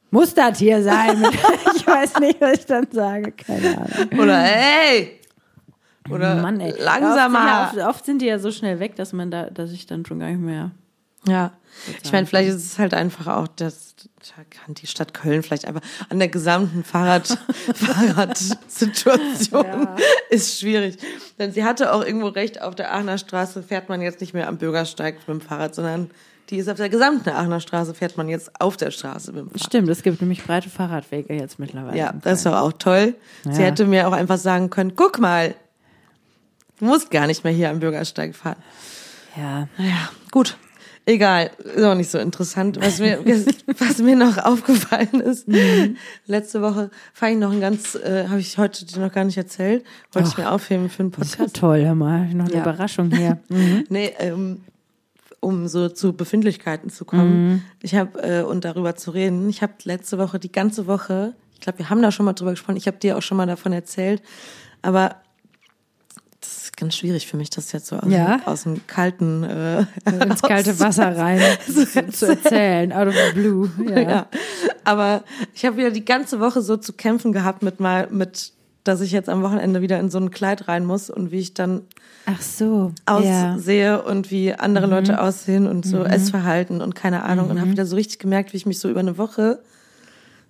[0.09, 1.21] Muss das hier sein?
[1.75, 3.33] ich weiß nicht, was ich dann sage.
[3.33, 4.19] Keine Ahnung.
[4.19, 5.19] Oder hey!
[6.09, 6.73] Oder Mann, ey.
[6.79, 7.63] langsamer.
[7.63, 9.71] Oft, sind ja, oft, oft sind die ja so schnell weg, dass man da, dass
[9.71, 10.71] ich dann schon gar nicht mehr.
[11.27, 11.51] Ja,
[12.03, 13.95] ich meine, vielleicht ist es halt einfach auch, dass
[14.35, 17.27] da kann die Stadt Köln vielleicht einfach an der gesamten Fahrrad,
[17.75, 19.88] Fahrradsituation
[20.29, 20.97] ist schwierig.
[21.38, 24.47] Denn sie hatte auch irgendwo recht, auf der Aachener Straße fährt man jetzt nicht mehr
[24.47, 26.09] am Bürgersteig mit dem Fahrrad, sondern
[26.49, 29.47] die ist auf der gesamten Aachener Straße, fährt man jetzt auf der Straße mit dem
[29.49, 29.63] Fahrrad.
[29.63, 31.97] Stimmt, es gibt nämlich breite Fahrradwege jetzt mittlerweile.
[31.97, 33.15] Ja, das ist doch auch toll.
[33.43, 33.67] Sie Ja.
[33.67, 35.55] hätte mir auch einfach sagen können, guck mal,
[36.79, 38.57] du musst gar nicht mehr hier am Bürgersteig fahren.
[39.35, 39.67] Ja.
[39.77, 40.57] Naja, gut.
[41.07, 42.77] Egal, ist auch nicht so interessant.
[42.81, 43.19] Was mir,
[43.77, 45.47] was mir noch aufgefallen ist,
[46.25, 49.37] letzte Woche fand ich noch ein ganz, äh, habe ich heute dir noch gar nicht
[49.37, 51.55] erzählt, wollte ich mir aufheben für einen Das ist ja Podcast.
[51.57, 52.25] toll, hör mal.
[52.33, 52.61] Noch eine Ja.
[52.61, 53.39] Überraschung hier.
[53.89, 54.61] Nee, ähm,
[55.41, 57.63] um so zu Befindlichkeiten zu kommen.
[57.83, 61.59] Ich habe, äh, und darüber zu reden, ich habe letzte Woche, die ganze Woche, ich
[61.59, 63.71] glaube, wir haben da schon mal drüber gesprochen, ich habe dir auch schon mal davon
[63.73, 64.23] erzählt,
[64.81, 65.17] aber
[66.45, 68.38] das ist ganz schwierig für mich, das jetzt so aus, Ja.
[68.38, 69.86] dem, aus dem kalten äh,
[70.23, 72.91] Ins kalte Wasser rein zu, zu erzählen.
[72.93, 73.69] Out of the blue.
[73.89, 73.99] Ja.
[73.99, 74.27] Ja.
[74.84, 78.51] Aber ich habe wieder die ganze Woche so zu kämpfen gehabt mit mal mit,
[78.84, 81.53] dass ich jetzt am Wochenende wieder in so ein Kleid rein muss und wie ich
[81.55, 81.81] dann
[82.27, 82.91] Ach so.
[83.10, 83.53] Ja.
[83.55, 87.86] aussehe und wie andere Leute aussehen und so Essverhalten und keine Ahnung und habe wieder
[87.86, 89.60] so richtig gemerkt, wie ich mich so über eine Woche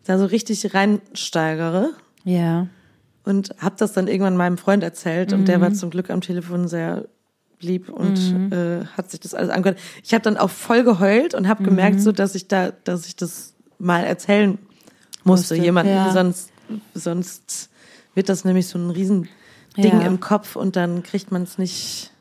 [0.05, 1.91] da so richtig reinsteigere
[2.23, 2.67] Ja.
[3.25, 6.67] Und habe das dann irgendwann meinem Freund erzählt und der war zum Glück am Telefon
[6.67, 7.05] sehr
[7.59, 9.79] lieb und äh, hat sich das alles angehört.
[10.03, 13.15] Ich habe dann auch voll geheult und habe gemerkt, so dass ich da, dass ich
[13.15, 14.51] das mal erzählen
[15.23, 16.11] musste, Musste, jemanden, ja.
[16.13, 16.51] sonst
[16.93, 17.69] sonst
[18.13, 19.27] wird das nämlich so ein riesen
[19.77, 20.07] Ding Ja.
[20.07, 22.11] im Kopf und dann kriegt man es nicht.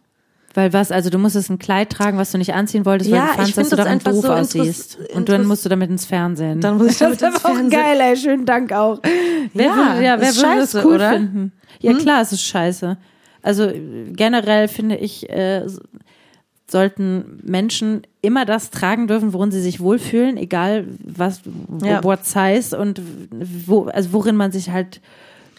[0.54, 3.24] Weil was, also du musstest ein Kleid tragen, was du nicht anziehen wolltest, weil Ja,
[3.26, 4.98] du ich fandst, dass du darin doof so aussiehst.
[5.12, 6.60] Und dann musst du damit ins Fernsehen.
[6.60, 8.16] Dann muss ich damit das ist ins aber auch geil, ey.
[8.16, 9.00] Schönen Dank auch.
[9.52, 11.10] Wer Ja, würde, ja, wer würde das cool oder?
[11.10, 11.16] Hm?
[11.18, 11.52] finden?
[11.80, 12.96] Ja, klar, es ist scheiße.
[13.42, 15.66] Also äh, generell finde ich, äh,
[16.66, 22.02] sollten Menschen immer das tragen dürfen, worin sie sich wohlfühlen, egal was, wo, Ja.
[22.02, 23.02] what size und
[23.66, 25.00] wo, also worin man sich halt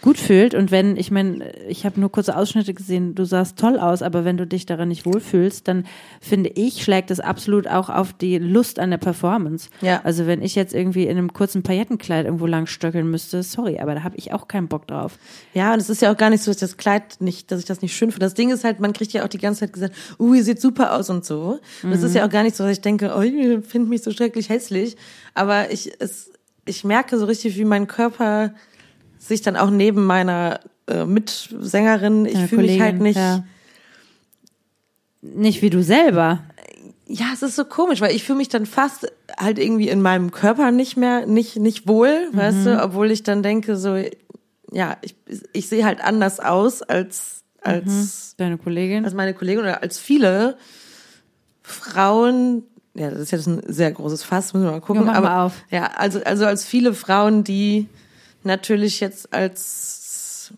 [0.06, 0.54] gut fühlt.
[0.54, 4.24] Und wenn, ich meine, ich habe nur kurze Ausschnitte gesehen, du sahst toll aus, aber
[4.24, 5.84] wenn du dich darin nicht wohlfühlst, dann
[6.20, 9.68] finde ich, schlägt es absolut auch auf die Lust an der Performance.
[9.80, 10.00] Ja.
[10.04, 13.96] Also wenn ich jetzt irgendwie in einem kurzen Paillettenkleid irgendwo lang stöckeln müsste, sorry, aber
[13.96, 15.18] da habe ich auch keinen Bock drauf.
[15.54, 17.58] Ja, und es ist ja auch gar nicht so, dass ich das Kleid nicht, dass
[17.58, 18.26] ich das nicht schön finde.
[18.26, 20.60] Das Ding ist halt, man kriegt ja auch die ganze Zeit gesagt, uh, ihr seht
[20.60, 21.58] super aus und so.
[21.82, 23.32] Und es ist ja auch gar nicht so, dass ich denke, oh, ich
[23.66, 24.96] finde mich so schrecklich hässlich.
[25.34, 26.30] Aber ich, es,
[26.64, 28.52] ich merke so richtig, wie mein Körper
[29.18, 33.16] sich dann auch neben meiner äh, Mitsängerin, ich Deine fühle mich halt nicht.
[33.16, 33.44] ja.
[35.22, 36.40] Nicht wie du selber.
[37.08, 40.30] Ja, es ist so komisch, weil ich fühle mich dann fast halt irgendwie in meinem
[40.30, 42.64] Körper nicht mehr, nicht, nicht wohl, weißt Mhm.
[42.64, 43.96] du, obwohl ich dann denke, so,
[44.72, 45.14] ja, ich,
[45.52, 49.04] ich sehe halt anders aus als, als, Deine Kollegin.
[49.04, 50.56] als meine Kollegin oder als viele
[51.62, 55.06] Frauen, ja, das ist jetzt ein sehr großes Fass, müssen wir mal gucken.
[55.06, 55.52] Ja, aber, auf.
[55.70, 57.88] Ja, also, also als viele Frauen, die
[58.46, 60.52] natürlich jetzt als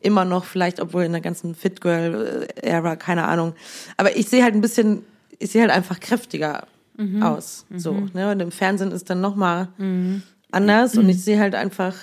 [0.00, 3.54] immer noch vielleicht, obwohl in der ganzen Fit Girl Ära, keine Ahnung.
[3.96, 5.02] Aber ich sehe halt ein bisschen,
[5.38, 6.66] ich sehe halt einfach kräftiger
[6.96, 7.22] Mhm.
[7.24, 7.66] aus.
[7.74, 8.30] So, ne?
[8.30, 9.68] Und im Fernsehen ist dann noch mal
[10.52, 11.94] anders und ich sehe halt einfach,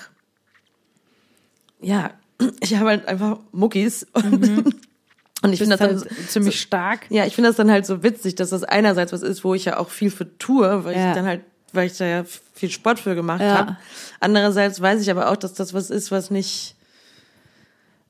[1.79, 2.11] ja,
[2.61, 4.23] ich habe halt einfach Muckis und,
[5.43, 6.17] und ich finde das dann Mhm.
[6.17, 7.05] halt ziemlich stark.
[7.09, 9.65] ja, ich finde das dann halt so witzig, dass das einerseits was ist, wo ich
[9.65, 11.09] ja auch viel für tue, weil Ja.
[11.09, 11.41] ich dann halt,
[11.73, 13.53] weil ich da ja viel Sport für gemacht Ja.
[13.53, 13.77] habe.
[14.19, 16.75] Andererseits weiß ich aber auch, dass das was ist, was nicht,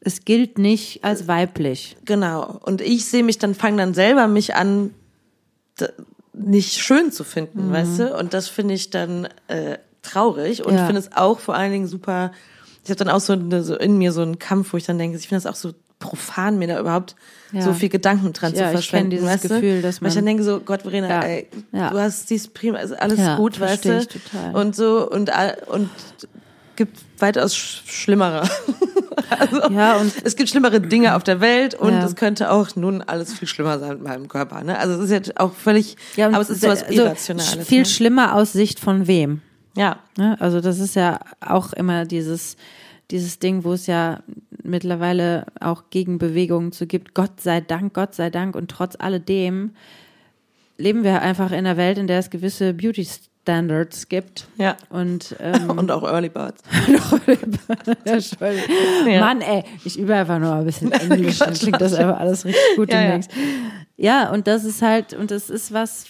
[0.03, 1.95] Es gilt nicht als weiblich.
[2.05, 2.59] Genau.
[2.63, 4.95] Und ich sehe mich dann, fange dann selber mich an,
[6.33, 7.71] nicht schön zu finden, Mhm.
[7.71, 8.17] weißt du?
[8.17, 10.85] Und das finde ich dann äh, traurig und Ja.
[10.85, 12.31] finde es auch vor allen Dingen super.
[12.83, 14.97] Ich habe dann auch so, eine, so in mir so einen Kampf, wo ich dann
[14.97, 17.15] denke, ich finde das auch so profan, mir da überhaupt
[17.53, 17.61] Ja.
[17.61, 19.11] so viel Gedanken dran Ja, zu ich verschwenden.
[19.11, 19.49] dieses weißt du?
[19.49, 21.21] Gefühl, dass Weil ich man- dann denke so, Gott, Verena, Ja.
[21.21, 23.97] ey, du hast dies prima, ist alles gut, weißt du?
[23.99, 24.55] ich total.
[24.55, 25.31] Und so und
[25.67, 25.89] und
[26.75, 28.43] gibt weitaus sch- schlimmere.
[29.29, 32.05] also, Ja, und es gibt schlimmere Dinge auf der Welt und Ja.
[32.05, 34.63] es könnte auch nun alles viel schlimmer sein mit meinem Körper.
[34.63, 34.77] Ne?
[34.77, 37.67] Also es ist jetzt auch völlig, ja, aber es ist sowas also, Irrationales.
[37.67, 37.85] Viel ne?
[37.85, 39.41] schlimmer aus Sicht von wem?
[39.75, 40.35] Ja, Ne?
[40.39, 42.57] Also das ist ja auch immer dieses,
[43.11, 44.21] dieses Ding, wo es ja
[44.63, 47.13] mittlerweile auch Gegenbewegungen zu gibt.
[47.13, 48.55] Gott sei Dank, Gott sei Dank.
[48.55, 49.71] Und trotz alledem
[50.77, 53.05] leben wir einfach in einer Welt, in der es gewisse Beauty
[53.43, 54.47] Standards gibt.
[54.57, 54.77] ja.
[54.89, 56.61] Und, ähm, Und auch Early Birds.
[59.07, 59.19] Ja.
[59.19, 62.61] Mann, ey, ich übe einfach nur ein bisschen Englisch, dann klingt das einfach alles richtig
[62.75, 63.19] gut Ja, ja.
[63.97, 66.05] Ja, und das ist halt, und das ist was,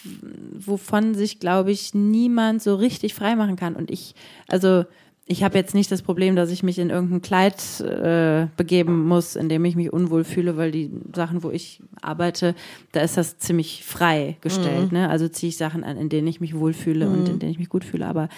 [0.52, 3.76] wovon sich, glaube ich, niemand so richtig freimachen kann.
[3.76, 4.14] Und ich,
[4.48, 4.84] also,
[5.32, 9.34] ich habe jetzt nicht das Problem, dass ich mich in irgendein Kleid äh, begeben muss,
[9.34, 12.54] in dem ich mich unwohl fühle, weil die Sachen, wo ich arbeite,
[12.92, 14.92] da ist das ziemlich frei gestellt.
[14.92, 15.08] Ne?
[15.08, 17.70] Also ziehe ich Sachen an, in denen ich mich wohlfühle und in denen ich mich
[17.70, 18.06] gut fühle.
[18.06, 18.28] Aber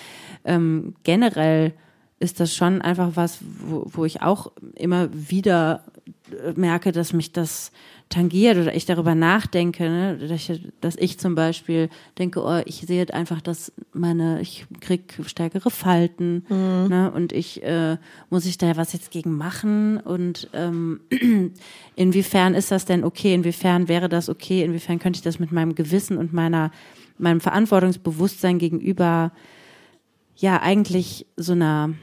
[0.44, 1.72] ähm, generell
[2.20, 5.82] ist das schon einfach was, wo, wo ich auch immer wieder
[6.30, 7.72] äh, merke, dass mich das
[8.08, 10.16] tangiert oder ich darüber nachdenke, ne?
[10.18, 11.88] dass, ich, dass ich zum Beispiel
[12.18, 17.10] denke, oh, ich sehe einfach, dass meine, ich krieg stärkere Falten ne?
[17.12, 17.96] und ich äh,
[18.30, 21.00] muss ich da was jetzt gegen machen und ähm,
[21.96, 25.74] inwiefern ist das denn okay, inwiefern wäre das okay, inwiefern könnte ich das mit meinem
[25.74, 26.70] Gewissen und meiner
[27.18, 29.32] meinem Verantwortungsbewusstsein gegenüber
[30.36, 31.94] ja eigentlich so einer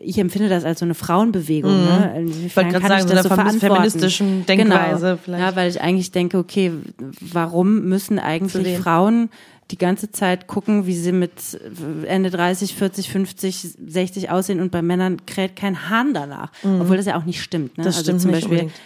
[0.00, 1.70] ich empfinde das als so eine Frauenbewegung.
[1.70, 2.12] Ne?
[2.14, 3.74] Ich Inwiefern wollte gerade kann sagen, ich das so verantworten?
[3.74, 5.18] feministischen Denkweise genau.
[5.22, 5.42] vielleicht.
[5.42, 6.72] Ja, weil ich eigentlich denke, okay,
[7.20, 8.78] warum müssen eigentlich?
[8.78, 9.30] Frauen
[9.70, 11.32] die ganze Zeit gucken, wie sie mit
[12.06, 16.50] Ende 30, 40, 50, 60 aussehen und bei Männern kräht kein Hahn danach.
[16.62, 17.76] Obwohl das ja auch nicht stimmt.
[17.76, 17.82] Ne?
[17.82, 17.86] Mhm.
[17.86, 18.80] Das also stimmt zum nicht Beispiel unbedingt.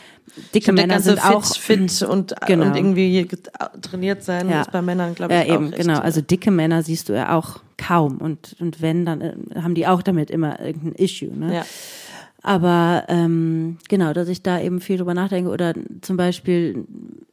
[0.54, 2.66] Dicke der Männer sind fit, auch fit und, Genau.
[2.66, 3.28] und irgendwie
[3.82, 4.62] trainiert sein Ja.
[4.62, 5.98] ist bei Männern, glaube Ja, ich, auch eben, echt, genau.
[5.98, 8.18] äh, Also dicke Männer siehst du ja auch kaum.
[8.18, 11.36] Und, und wenn, dann äh, haben die auch damit immer irgendein Issue.
[11.36, 11.54] Ne?
[11.56, 11.64] ja.
[12.44, 15.48] Aber ähm, genau, dass ich da eben viel drüber nachdenke.
[15.50, 16.84] Oder zum Beispiel,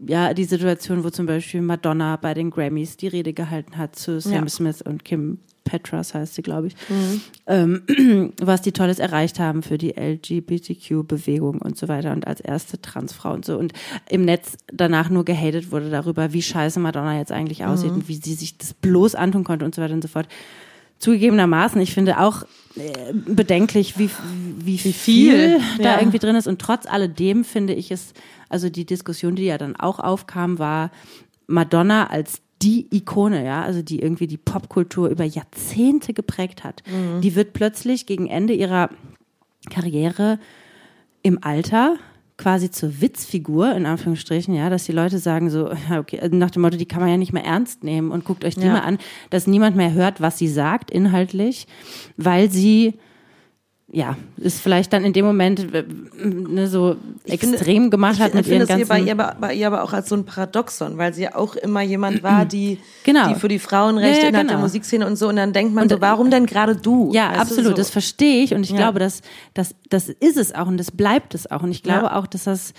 [0.06, 4.20] ja, die Situation, wo zum Beispiel Madonna bei den Grammys die Rede gehalten hat zu
[4.22, 4.50] Sam Ja.
[4.50, 7.22] Smith und Kim Petras heißt sie, glaube ich, Mhm.
[7.46, 12.82] ähm, was die Tolles erreicht haben für die LGBTQ-Bewegung und so weiter und als erste
[12.82, 13.58] Transfrau und so.
[13.58, 13.74] Und
[14.10, 18.16] im Netz danach nur gehatet wurde darüber, wie scheiße Madonna jetzt eigentlich aussieht und wie
[18.16, 20.28] sie sich das bloß antun konnte und so weiter und so fort.
[20.98, 22.44] Zugegebenermaßen, ich finde auch
[22.76, 24.10] äh, bedenklich, wie,
[24.58, 26.00] wie, viel, viel, da ja.
[26.00, 26.48] irgendwie drin ist.
[26.48, 28.14] Und trotz alledem finde ich es,
[28.50, 30.92] also die Diskussion, die ja dann auch aufkam, war
[31.48, 36.84] Madonna als die Ikone, ja, also die irgendwie die Popkultur über Jahrzehnte geprägt hat.
[37.22, 38.90] Die wird plötzlich gegen Ende ihrer
[39.70, 40.40] Karriere
[41.22, 41.96] im Alter
[42.38, 46.62] quasi zur Witzfigur, in Anführungsstrichen, ja, dass die Leute sagen so, okay, also nach dem
[46.62, 48.74] Motto, die kann man ja nicht mehr ernst nehmen und guckt euch die Ja.
[48.74, 48.98] mal an,
[49.30, 51.68] dass niemand mehr hört, was sie sagt, inhaltlich,
[52.18, 52.94] weil sie
[53.92, 58.34] ja, ist vielleicht dann in dem Moment ne, so Ich finde- extrem gemacht ich hat
[58.36, 60.98] mit empfinde ihren ganzen bei ihr, aber- bei ihr aber auch als so ein Paradoxon,
[61.00, 63.30] weil sie ja auch immer jemand war, die, Genau.
[63.30, 64.66] die für die Frauenrechte Ja, ja, innerhalb der genau.
[64.68, 65.28] Musikszene und so.
[65.28, 67.12] Und dann denkt man Und, so, warum denn gerade du?
[67.14, 67.66] Ja, Weißt absolut.
[67.72, 67.74] so.
[67.74, 68.78] Das verstehe ich und ich Ja.
[68.78, 69.22] glaube, dass
[69.56, 72.44] das das ist es auch und das bleibt es auch und ich glaube auch, dass
[72.44, 72.74] das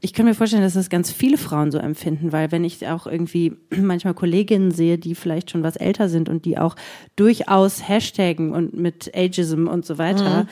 [0.00, 3.06] ich kann mir vorstellen, dass das ganz viele Frauen so empfinden, weil wenn ich auch
[3.06, 6.76] irgendwie manchmal Kolleginnen sehe, die vielleicht schon was älter sind und die auch
[7.16, 10.48] durchaus Hashtaggen und mit Ageism und so weiter, Mhm.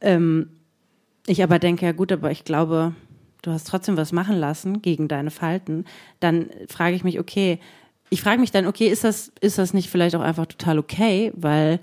[0.00, 0.46] ähm,
[1.26, 2.94] ich aber denke, ja gut, aber ich glaube,
[3.42, 5.84] du hast trotzdem was machen lassen gegen deine Falten,
[6.20, 7.58] dann frage ich mich, okay,
[8.10, 11.32] ich frage mich dann, okay, ist das, ist das nicht vielleicht auch einfach total okay,
[11.34, 11.80] weil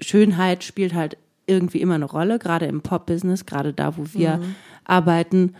[0.00, 4.54] Schönheit spielt halt irgendwie immer eine Rolle, gerade im Pop-Business, gerade da, wo wir Mhm.
[4.84, 5.54] arbeiten,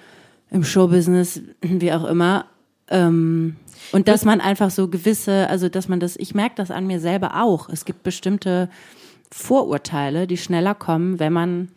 [0.51, 2.47] im Show-Business, wie auch immer.
[2.89, 3.57] Ähm,
[3.93, 7.01] und dass man einfach so gewisse, also dass man das, ich merke das an mir
[7.01, 7.69] selber auch.
[7.69, 8.69] Es gibt bestimmte
[9.31, 11.69] Vorurteile, die schneller kommen, wenn man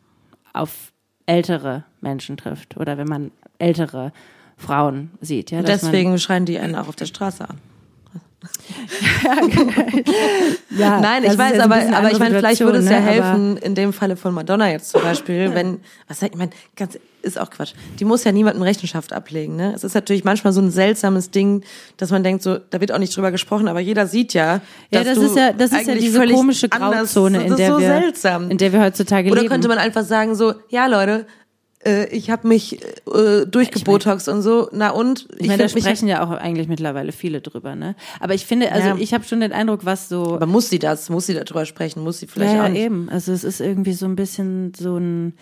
[0.54, 0.92] auf
[1.26, 4.12] ältere Menschen trifft oder wenn man ältere
[4.58, 5.52] Frauen sieht.
[5.52, 7.58] Ja, dass man- Deswegen schreien die einen auch auf der Straße an.
[10.78, 13.06] ja, Nein, das ich weiß, aber, aber ich meine, vielleicht würde es ja ne?
[13.06, 17.40] Helfen, in dem Falle von Madonna jetzt zum Beispiel, wenn, was ich, meine, ganz, ist
[17.40, 17.74] auch Quatsch.
[18.00, 19.74] Die muss ja niemandem Rechenschaft ablegen, ne?
[19.76, 21.64] Es ist natürlich manchmal so ein seltsames Ding,
[21.98, 24.60] dass man denkt, so, da wird auch nicht drüber gesprochen, aber jeder sieht ja,
[24.92, 27.56] Ja, dass das du ist ja, das ist ja diese komische anders- Grauzone, das in
[27.58, 28.52] der so wir, seltsam.
[28.52, 29.52] in der wir heutzutage Oder leben.
[29.52, 31.26] könnte man einfach sagen so, ja Leute,
[31.86, 35.28] äh, ich habe mich äh, durchgebotoxt und so, na und?
[35.38, 37.96] ich meine, da sprechen ja auch eigentlich mittlerweile viele drüber, ne?
[38.20, 38.96] Aber ich finde, also Ja.
[38.98, 41.10] ich habe schon den Eindruck, was so aber muss sie das?
[41.10, 42.04] Muss sie darüber sprechen?
[42.04, 43.10] Muss sie vielleicht ja, auch ja, eben.
[43.10, 45.34] Also es ist irgendwie so ein bisschen so ein,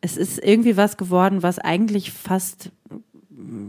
[0.00, 2.70] es ist irgendwie was geworden, was eigentlich fast,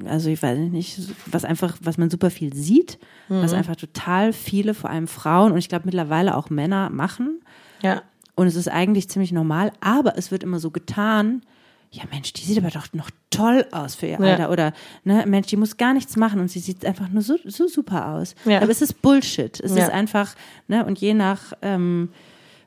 [0.06, 1.00] also ich weiß nicht,
[1.32, 3.00] was einfach, was man super viel sieht,
[3.30, 3.58] was Mhm.
[3.60, 7.42] einfach total viele, vor allem Frauen und ich glaube mittlerweile auch Männer machen.
[7.82, 8.02] Ja.
[8.36, 11.42] Und es ist eigentlich ziemlich normal, aber es wird immer so getan,
[11.91, 14.32] ja Mensch, die sieht aber doch noch toll aus für ihr Ja.
[14.32, 14.52] Alter.
[14.52, 14.73] Oder,
[15.04, 18.08] ne, Mensch, die muss gar nichts machen und sie sieht einfach nur so, so super
[18.10, 18.36] aus.
[18.45, 18.62] Ja.
[18.62, 19.60] Aber es ist Bullshit.
[19.60, 19.84] Es Ja.
[19.86, 20.36] ist einfach,
[20.67, 22.10] ne, und je nach, ähm,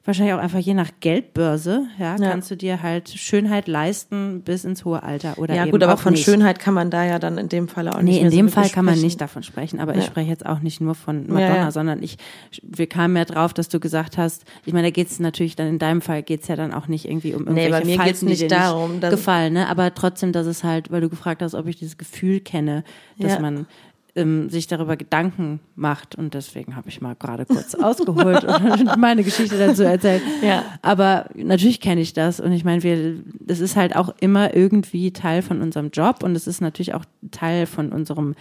[0.04, 2.30] wahrscheinlich auch einfach je nach Geldbörse, ja, Ja.
[2.30, 5.38] kannst du dir halt Schönheit leisten bis ins hohe Alter.
[5.38, 6.24] Oder Ja eben gut, aber auch von nicht.
[6.24, 8.46] Schönheit kann man da ja dann in dem Fall auch nicht Nee, in so dem
[8.46, 10.06] wirklich Fall kann man nicht davon sprechen, aber ich Ja.
[10.10, 12.16] spreche jetzt auch nicht nur von Madonna, Ja, sondern ich,
[12.62, 15.78] wir kamen ja drauf, dass du gesagt hast, ich meine, da geht's natürlich dann in
[15.78, 18.40] deinem Fall geht's ja dann auch nicht irgendwie um Nee, irgendwelche bei mir Falten, geht's
[18.40, 19.68] nicht darum, nicht gefallen, ne?
[19.68, 22.84] aber trotzdem, dass es halt, weil du gefragt hast, ob ich dieses Gefühl kenne,
[23.18, 23.66] dass man
[24.16, 29.22] ähm, sich darüber Gedanken macht und deswegen habe ich mal gerade kurz ausgeholt und meine
[29.22, 30.22] Geschichte dazu erzählt.
[30.42, 30.64] Ja.
[30.82, 35.12] Aber natürlich kenne ich das und ich meine, wir, das ist halt auch immer irgendwie
[35.12, 38.34] Teil von unserem Job und es ist natürlich auch Teil von unserem,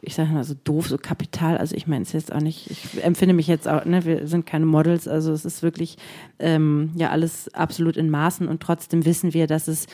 [0.00, 1.58] ich sage mal so doof, so Kapital.
[1.58, 4.26] Also ich meine, es ist jetzt auch nicht, ich empfinde mich jetzt auch, ne, wir
[4.26, 5.98] sind keine Models, also es ist wirklich
[6.38, 9.86] ähm, ja alles absolut in Maßen und trotzdem wissen wir, dass es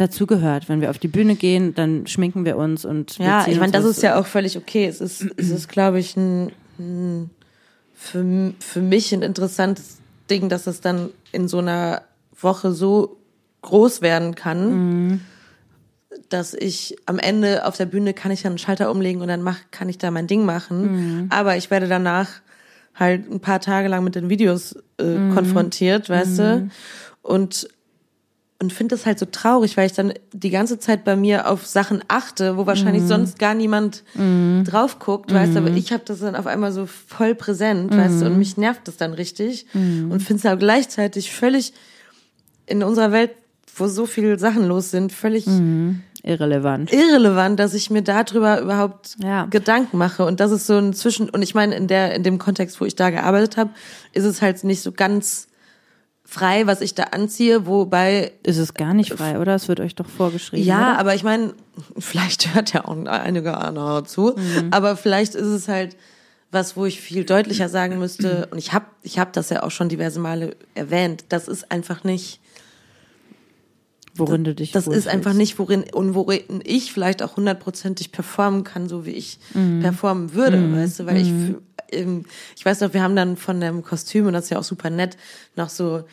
[0.00, 0.68] dazugehört.
[0.68, 3.72] Wenn wir auf die Bühne gehen, dann schminken wir uns und wir Ja, ich meine,
[3.72, 4.86] das ist ja auch völlig okay.
[4.86, 7.30] Es ist, es ist, glaube ich, ein, ein
[7.94, 9.98] für, für mich ein interessantes
[10.30, 12.02] Ding, dass es dann in so einer
[12.40, 13.18] Woche so
[13.62, 15.20] groß werden kann,
[16.30, 19.42] dass ich am Ende auf der Bühne kann ich dann einen Schalter umlegen und dann
[19.42, 21.28] mach, kann ich da mein Ding machen.
[21.30, 22.28] Aber ich werde danach
[22.94, 26.70] halt ein paar Tage lang mit den Videos äh, konfrontiert, weißt du?
[27.22, 27.68] Und
[28.62, 31.66] und finde das halt so traurig, weil ich dann die ganze Zeit bei mir auf
[31.66, 34.04] Sachen achte, wo wahrscheinlich sonst gar niemand
[34.64, 38.20] drauf guckt, weißt du, aber ich habe das dann auf einmal so voll präsent, weißt
[38.22, 41.72] du, und mich nervt das dann richtig und finde es aber gleichzeitig völlig
[42.66, 43.30] in unserer Welt,
[43.76, 45.46] wo so viele Sachen los sind, völlig
[46.22, 46.92] irrelevant.
[46.92, 49.46] irrelevant, dass ich mir darüber überhaupt Ja.
[49.46, 50.26] Gedanken mache.
[50.26, 52.84] Und das ist so ein Zwischen und ich meine in der in dem Kontext, wo
[52.84, 53.70] ich da gearbeitet habe,
[54.12, 55.46] ist es halt nicht so ganz
[56.32, 59.56] frei, was ich da anziehe, wobei Ist es gar nicht frei, oder?
[59.56, 60.64] Es wird euch doch vorgeschrieben.
[60.64, 60.98] ja, oder?
[61.00, 61.54] aber ich meine,
[61.98, 64.36] vielleicht hört ja auch einige andere zu,
[64.70, 65.96] aber vielleicht ist es halt
[66.52, 69.70] was, wo ich viel deutlicher sagen müsste und ich habe ich hab das ja auch
[69.72, 72.40] schon diverse Male erwähnt, das ist einfach nicht
[74.14, 78.64] worin du dich das ist einfach nicht, worin und worin ich vielleicht auch hundertprozentig performen
[78.64, 79.80] kann, so wie ich Mhm.
[79.80, 81.58] performen würde, weißt du, weil ich fü-
[81.92, 82.24] ähm,
[82.56, 84.90] ich weiß noch, wir haben dann von dem Kostüm und das ist ja auch super
[84.90, 85.16] nett
[85.56, 86.04] noch so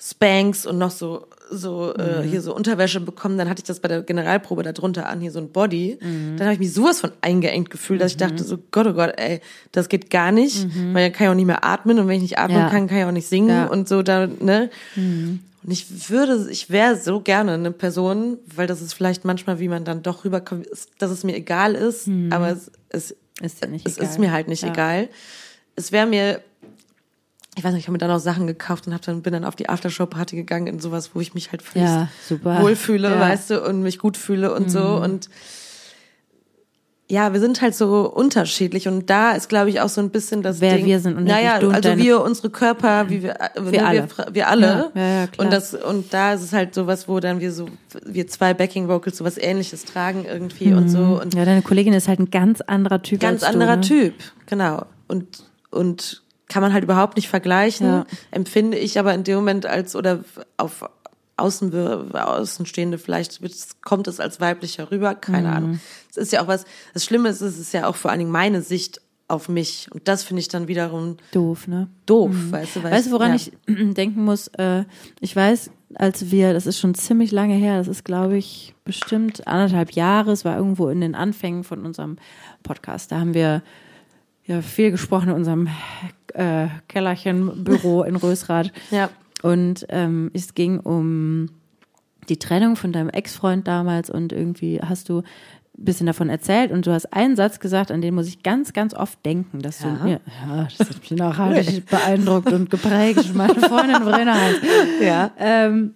[0.00, 2.28] Spanks und noch so so äh, Mhm.
[2.28, 5.30] hier so Unterwäsche bekommen, dann hatte ich das bei der Generalprobe da drunter an, hier
[5.32, 5.96] so ein Body.
[5.98, 6.36] Mhm.
[6.36, 9.14] Dann habe ich mich sowas von eingeengt gefühlt, dass ich dachte so Gott oh Gott,
[9.16, 9.40] ey,
[9.72, 12.22] das geht gar nicht, weil dann kann ich auch nicht mehr atmen und wenn ich
[12.22, 12.62] nicht atmen Mhm.
[12.64, 12.68] Ja.
[12.70, 13.64] kann, kann ich auch nicht singen Ja.
[13.64, 13.70] Mhm.
[13.70, 14.68] und so da, ne?
[14.96, 19.68] Und ich würde, ich wäre so gerne eine Person, weil das ist vielleicht manchmal, wie
[19.68, 20.66] man dann doch rüberkommt,
[20.98, 24.08] dass es mir egal ist, aber es, es, Ist ja nicht es egal.
[24.10, 24.70] ist mir halt nicht Ja.
[24.70, 25.08] egal.
[25.76, 26.40] Es wäre mir,
[27.56, 29.44] ich weiß nicht, ich habe mir dann auch Sachen gekauft und hab dann, bin dann
[29.44, 32.08] auf die Aftershow-Party gegangen in sowas, wo ich mich halt völlig Ja,
[32.40, 33.16] wohlfühle, Ja.
[33.16, 33.20] Mhm.
[33.20, 35.28] weißt du, und mich gut fühle und so und
[37.10, 40.42] ja, wir sind halt so unterschiedlich und da ist, glaube ich, auch so ein bisschen
[40.42, 40.84] das Wer Ding.
[40.84, 44.08] wir sind und naja, du und also wir, unsere Körper, wie wir, wir, alle.
[44.16, 44.90] wir, wir alle.
[44.94, 45.28] Ja, ja.
[45.38, 47.66] Und das und da ist es halt sowas, wo dann wir so
[48.04, 52.08] wir zwei Backing Vocals sowas Ähnliches tragen irgendwie und so und Ja, deine Kollegin ist
[52.08, 53.20] halt ein ganz anderer Typ.
[53.20, 54.10] ganz als anderer du, ne?
[54.10, 54.14] Typ,
[54.46, 54.84] genau.
[55.06, 57.86] Und und kann man halt überhaupt nicht vergleichen.
[57.86, 58.06] Ja.
[58.30, 60.24] Empfinde ich aber in dem Moment als oder
[60.56, 60.88] auf
[61.38, 63.40] Außen, Außenstehende vielleicht
[63.82, 65.20] kommt es als weiblicher rüber, Mhm.
[65.20, 65.80] keine Ahnung.
[66.10, 68.30] Es ist ja auch was, das Schlimme ist, es ist ja auch vor allen Dingen
[68.32, 71.88] meine Sicht auf mich und das finde ich dann wiederum Doof, ne?
[72.06, 72.82] doof, weißt du.
[72.82, 73.34] Weißt du, woran ja.
[73.36, 73.52] ich
[73.94, 74.48] denken muss?
[74.48, 74.84] Äh,
[75.20, 79.46] ich weiß, als wir, das ist schon ziemlich lange her, das ist, glaube ich, bestimmt
[79.46, 82.16] anderthalb Jahre, es war irgendwo in den Anfängen von unserem
[82.62, 83.12] Podcast.
[83.12, 83.62] Da haben wir
[84.46, 85.68] ja viel gesprochen in unserem
[86.32, 88.72] äh, Kellerchen, Büro in Rösrath.
[88.90, 89.10] Ja.
[89.42, 91.50] Und ähm, es ging um
[92.28, 95.22] die Trennung von deinem Ex-Freund damals und irgendwie hast du
[95.80, 98.94] bisschen davon erzählt und du hast einen Satz gesagt, an den muss ich ganz, ganz
[98.94, 99.94] oft denken, dass Ja.
[99.94, 104.36] du mir, ja, das hat mich nachhaltig beeindruckt und geprägt, meine Freundin Verena.
[105.00, 105.30] Ja.
[105.38, 105.94] Ähm,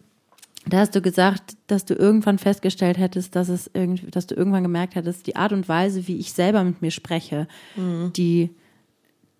[0.69, 4.63] da hast du gesagt, dass du irgendwann festgestellt hättest, dass es irgendwie, dass du irgendwann
[4.63, 8.13] gemerkt hättest, die Art und Weise, wie ich selber mit mir spreche, Mhm.
[8.15, 8.51] die,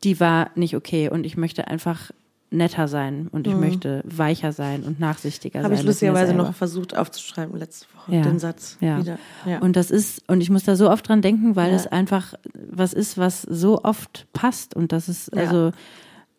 [0.03, 2.11] die war nicht okay und ich möchte einfach
[2.53, 5.65] netter sein und ich möchte weicher sein und nachsichtiger Mhm.
[5.65, 5.81] Habe sein.
[5.81, 8.23] ich mit mir lustigerweise noch versucht aufzuschreiben letzte Woche, Ja.
[8.23, 8.99] den Satz Ja.
[8.99, 9.19] wieder.
[9.47, 9.59] Ja.
[9.61, 12.35] Und das ist, und ich muss da so oft dran denken, weil es einfach
[12.71, 14.75] was ist, was so oft passt.
[14.77, 15.73] Und das ist, also,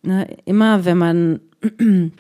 [0.04, 1.40] ne, immer wenn man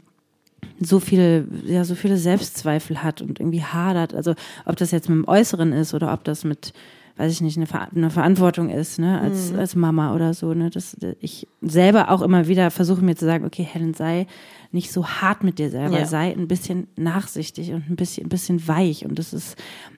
[0.80, 4.34] so viele, ja, so viele Selbstzweifel hat und irgendwie hadert, also
[4.66, 6.74] ob das jetzt mit dem Äußeren ist oder ob das mit,
[7.16, 9.60] weiß ich nicht, eine, Ver eine Verantwortung ist, ne, als, Mhm.
[9.60, 13.46] als Mama oder so, ne, dass ich selber auch immer wieder versuche mir zu sagen,
[13.46, 14.26] okay, Helen, sei
[14.72, 16.06] nicht so hart mit dir selber, Ja.
[16.06, 19.56] sei ein bisschen nachsichtig und ein bisschen, ein bisschen weich und das ist,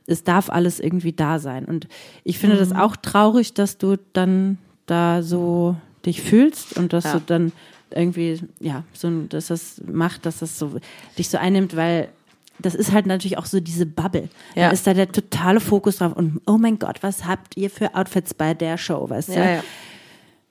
[0.08, 1.64] es darf alles irgendwie da sein.
[1.66, 1.88] Und
[2.26, 2.60] ich finde Mhm.
[2.60, 7.14] das auch traurig, dass du dann da so dich fühlst und dass Ja.
[7.20, 7.52] du dann
[7.92, 10.76] irgendwie, ja, so, dass das macht, dass das so
[11.18, 12.10] dich so einnimmt, weil
[12.60, 14.30] das ist halt natürlich auch so diese Bubble.
[14.56, 14.68] Ja.
[14.68, 17.96] Da ist da der totale Fokus drauf und oh mein Gott, was habt ihr für
[17.96, 19.34] Outfits bei der Show, weißt du?
[19.34, 19.64] ja, ja.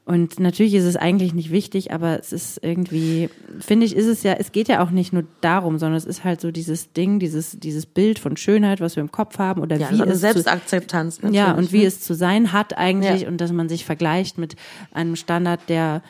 [0.06, 4.22] Und natürlich ist es eigentlich nicht wichtig, aber es ist irgendwie, finde ich, ist es
[4.22, 7.18] ja, es geht ja auch nicht nur darum, sondern es ist halt so dieses Ding,
[7.18, 10.12] dieses, dieses Bild von Schönheit, was wir im Kopf haben oder ja wie so eine
[10.12, 11.22] es zu, Selbstakzeptanz.
[11.22, 11.86] Natürlich, ja, und wie ne?
[11.86, 13.28] es zu sein hat eigentlich Ja.
[13.28, 14.56] und dass man sich vergleicht mit
[14.92, 16.02] einem Standard, der,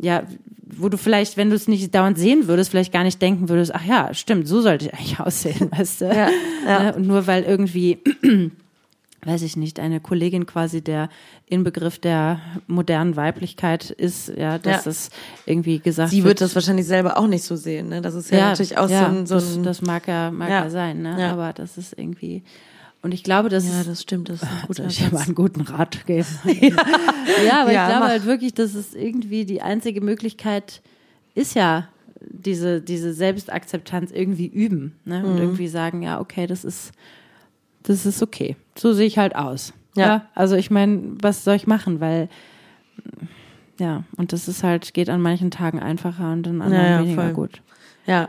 [0.00, 0.24] ja,
[0.76, 3.74] wo du vielleicht, wenn du es nicht dauernd sehen würdest, vielleicht gar nicht denken würdest,
[3.74, 6.04] ach ja, stimmt, so sollte ich eigentlich aussehen, weißt du?
[6.06, 6.28] Ja,
[6.66, 6.82] ja.
[6.82, 6.94] Ne?
[6.94, 7.98] Und nur weil irgendwie,
[9.24, 11.08] weiß ich nicht, eine Kollegin quasi der
[11.46, 14.90] Inbegriff der modernen Weiblichkeit ist, ja, dass Ja.
[14.90, 15.10] es
[15.46, 17.88] irgendwie gesagt Sie wird das wahrscheinlich selber auch nicht so sehen.
[17.90, 18.00] Ne?
[18.02, 19.26] Das ist ja, natürlich auch so ein.
[19.26, 20.70] So das, ein das mag ja, mag ja.
[20.70, 21.30] Sein, ne?
[21.30, 22.42] Aber das ist irgendwie,
[23.04, 24.28] und ich glaube, das ja, das stimmt.
[24.30, 25.26] Das ist ein guter soll ich mal Satz.
[25.26, 26.26] einen guten Rat geben?
[26.44, 27.62] ja.
[27.62, 28.08] aber Ja, ich glaube mach.
[28.08, 30.80] halt wirklich, dass es irgendwie die einzige Möglichkeit
[31.34, 31.88] ist ja,
[32.20, 35.18] diese, diese Selbstakzeptanz irgendwie üben ne?
[35.20, 35.24] Mhm.
[35.26, 36.92] und irgendwie sagen, ja, okay, das ist,
[37.82, 38.56] das ist okay.
[38.76, 39.74] So sehe ich halt aus.
[39.94, 40.26] Ja.
[40.34, 42.00] Also ich meine, was soll ich machen?
[42.00, 42.28] Weil,
[43.78, 47.02] ja, und das ist halt, geht an manchen Tagen einfacher und an anderen Ja, ja,
[47.02, 47.32] weniger voll.
[47.32, 47.62] gut.
[48.06, 48.28] Ja.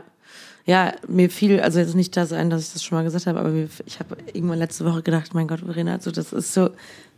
[0.66, 3.38] Ja, mir fiel, also jetzt nicht das ein, dass ich das schon mal gesagt habe,
[3.38, 6.70] aber mir, ich habe irgendwann letzte Woche gedacht, mein Gott, Verena, also das ist so,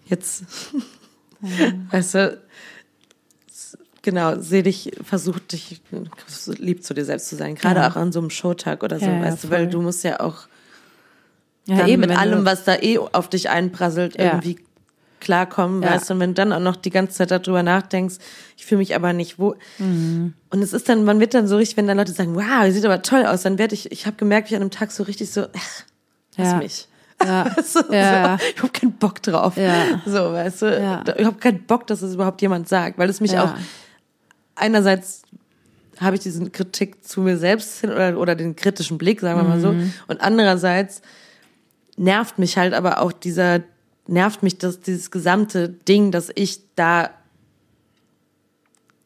[0.06, 0.44] jetzt,
[1.90, 2.38] weißt du,
[4.02, 5.80] genau, seh dich, versuch dich
[6.58, 7.90] lieb zu dir selbst zu sein, gerade Ja.
[7.90, 10.20] auch an so einem Showtag oder so, Ja, ja, weißt du, weil du musst ja
[10.20, 10.46] auch
[11.66, 14.34] Ja, dann mit wenn allem, was da eh auf dich einprasselt, Ja.
[14.34, 14.58] irgendwie
[15.20, 15.90] klarkommen, Ja.
[15.90, 18.16] weißt du, und wenn du dann auch noch die ganze Zeit darüber nachdenkst,
[18.56, 19.54] ich fühle mich aber nicht wo.
[19.78, 20.34] Mhm.
[20.50, 22.84] Und es ist dann, man wird dann so richtig, wenn dann Leute sagen, wow, sieht
[22.84, 25.02] aber toll aus, dann werde ich, ich habe gemerkt, wie ich an einem Tag so
[25.02, 25.84] richtig so, ach,
[26.36, 26.56] lass Ja.
[26.58, 26.88] mich.
[27.24, 27.54] Ja.
[27.64, 28.38] so, Ja.
[28.38, 29.56] so, ich habe keinen Bock drauf.
[29.56, 30.00] Ja.
[30.06, 31.04] So, weißt du, Ja.
[31.16, 33.44] ich habe keinen Bock, dass es überhaupt jemand sagt, weil es mich Ja.
[33.44, 33.54] auch
[34.54, 35.22] einerseits
[36.00, 39.44] habe ich diesen Kritik zu mir selbst hin oder, oder den kritischen Blick, sagen wir
[39.48, 39.92] mal so, Mhm.
[40.06, 41.02] und andererseits
[41.96, 43.60] nervt mich halt aber auch dieser
[44.08, 47.10] nervt mich das dieses gesamte Ding, dass ich da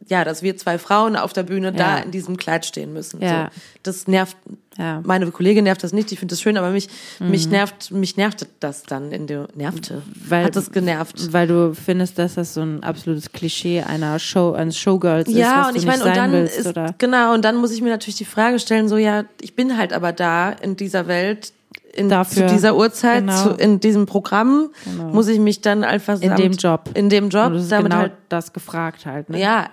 [0.09, 2.03] ja, dass wir zwei Frauen auf der Bühne da Ja.
[2.03, 3.23] in diesem Kleid stehen müssen.
[3.23, 3.51] Ja.
[3.55, 3.61] So.
[3.85, 4.37] Das nervt
[4.77, 4.99] Ja.
[5.01, 5.07] Mhm.
[5.07, 6.89] meine Kollegin nervt das nicht, die findet das schön, aber mich
[7.21, 10.03] mich nervt mich nervte das dann in der nervte.
[10.29, 11.33] Weil- hat das genervt.
[11.33, 15.61] Weil du findest, dass das so ein absolutes Klischee einer Show, eines Showgirls ist, Ja,
[15.61, 16.95] was und du ich meine, und dann willst, ist, oder?
[16.99, 19.93] genau, und dann muss ich mir natürlich die Frage stellen, so, ja, ich bin halt
[19.93, 21.53] aber da in dieser Welt,
[21.95, 23.43] in, Dafür, zu dieser Uhrzeit, genau.
[23.43, 24.71] zu, in diesem Programm,
[25.13, 26.91] muss ich mich dann einfach In samt- dem Job.
[26.95, 29.29] in dem Job, Und das ist damit genau halt, das gefragt halt.
[29.31, 29.39] Ne?
[29.41, 29.69] ja,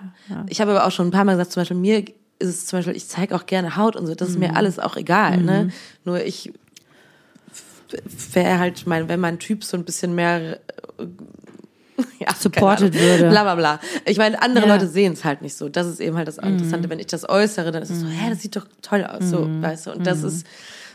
[0.48, 2.00] ich habe aber auch schon ein paar Mal gesagt, zum Beispiel mir
[2.38, 4.40] ist es zum Beispiel, ich zeige auch gerne Haut und so, das ist Mhm.
[4.40, 5.70] mir alles auch egal, ne,
[6.04, 6.52] nur ich
[8.34, 10.54] wäre halt mein, wenn mein Typ so ein bisschen mehr
[10.98, 11.06] äh,
[12.20, 13.28] ja, Supported würde.
[13.28, 13.80] Bla bla bla.
[14.06, 14.74] Ich meine, andere Ja.
[14.74, 15.68] Leute sehen es halt nicht so.
[15.68, 16.88] Das ist eben halt das Interessante.
[16.88, 19.46] Wenn ich das äußere, dann ist es so, hä, das sieht doch toll aus, so,
[19.60, 19.90] weißt du.
[19.92, 20.46] Und das ist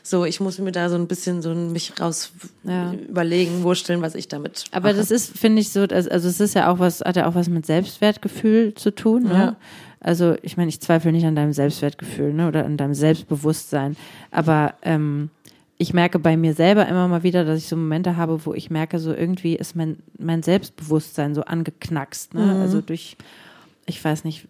[0.08, 2.32] so, ich muss mir da so ein bisschen so mich raus
[2.64, 2.94] Ja.
[2.94, 4.98] überlegen, wursteln, was ich damit Aber mache.
[4.98, 7.50] das ist, finde ich, so, also es ist ja auch was, hat ja auch was
[7.50, 9.24] mit Selbstwertgefühl zu tun.
[9.24, 9.34] Ne?
[9.34, 9.56] Ja.
[10.00, 12.48] Also ich meine, ich zweifle nicht an deinem Selbstwertgefühl ne?
[12.48, 13.98] oder an deinem Selbstbewusstsein.
[14.30, 15.30] Aber ähm,
[15.78, 18.70] ich merke bei mir selber immer mal wieder, dass ich so Momente habe, wo ich
[18.70, 22.34] merke, so irgendwie ist mein, mein Selbstbewusstsein so angeknackst.
[22.36, 22.60] Ne?
[22.62, 23.18] Also durch
[23.86, 24.48] ich weiß nicht,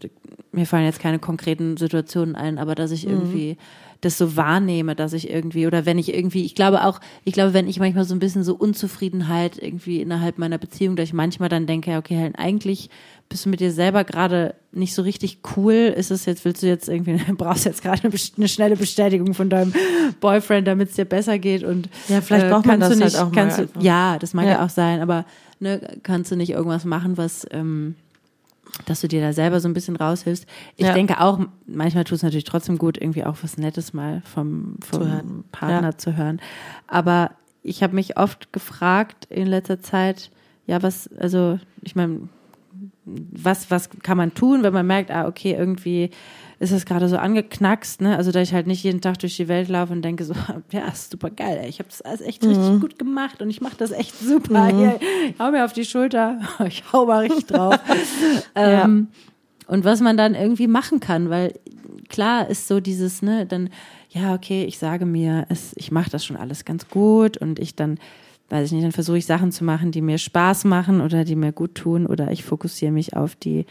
[0.52, 3.58] mir fallen jetzt keine konkreten Situationen ein, aber dass ich irgendwie
[4.02, 7.54] das so wahrnehme, dass ich irgendwie, oder wenn ich irgendwie, ich glaube auch, ich glaube,
[7.54, 11.50] wenn ich manchmal so ein bisschen so Unzufriedenheit irgendwie innerhalb meiner Beziehung, dass ich manchmal
[11.50, 12.90] dann denke, okay, Helen, eigentlich
[13.30, 15.74] bist du mit dir selber gerade nicht so richtig cool.
[15.74, 19.50] Ist es jetzt, willst du jetzt irgendwie, brauchst jetzt gerade eine, eine schnelle Bestätigung von
[19.50, 19.74] deinem
[20.20, 23.20] Boyfriend, damit es dir besser geht und Ja, vielleicht braucht man kannst du das nicht,
[23.20, 23.80] halt auch mal kannst du.
[23.80, 24.52] Ja, das mag ja.
[24.52, 24.66] Ja.
[24.66, 25.26] auch sein, aber
[25.60, 27.96] ne, kannst du nicht irgendwas machen, was ähm,
[28.86, 30.46] dass du dir da selber so ein bisschen raushilfst.
[30.76, 30.94] Ich Ja.
[30.94, 35.02] denke auch, manchmal tut es natürlich trotzdem gut, irgendwie auch was Nettes mal vom, vom
[35.02, 35.44] Zu.
[35.52, 35.98] Partner Ja.
[35.98, 36.42] zu hören.
[36.88, 37.32] Aber
[37.64, 40.30] ich habe mich oft gefragt in letzter Zeit,
[40.68, 42.28] ja, was, also ich meine,
[43.06, 46.10] was, was kann man tun, wenn man merkt, ah, okay, irgendwie
[46.60, 48.16] ist das gerade so angeknackst, ne?
[48.18, 50.34] Also, dass ich halt nicht jeden Tag durch die Welt laufe und denke so,
[50.72, 51.70] ja, super geil, ey.
[51.70, 52.50] ich habe das alles echt Mhm.
[52.50, 54.68] richtig gut gemacht und ich mache das echt super.
[54.68, 55.00] Hier,
[55.30, 57.80] ich hau mir auf die Schulter, ich hau mal richtig drauf.
[58.56, 59.08] ähm,
[59.68, 61.54] Und was man dann irgendwie machen kann, weil
[62.10, 63.70] klar ist so dieses, ne, dann,
[64.10, 67.76] ja, okay, ich sage mir, es, ich mache das schon alles ganz gut und ich
[67.76, 67.98] dann,
[68.50, 71.36] weiß ich nicht, dann versuche ich Sachen zu machen, die mir Spaß machen oder die
[71.36, 73.66] mir gut tun oder ich fokussiere mich auf die,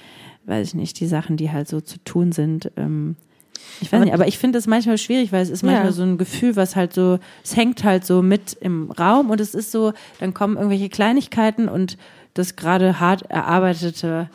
[0.47, 2.70] weiß ich nicht, die Sachen, die halt so zu tun sind.
[2.76, 3.16] Ähm,
[3.80, 5.92] ich weiß Aber- nicht, aber ich finde es manchmal schwierig, weil es ist manchmal Ja.
[5.92, 9.55] so ein Gefühl, was halt so, es hängt halt so mit im Raum und es
[9.55, 11.97] ist so, dann kommen irgendwelche Kleinigkeiten und
[12.34, 14.28] das gerade hart erarbeitete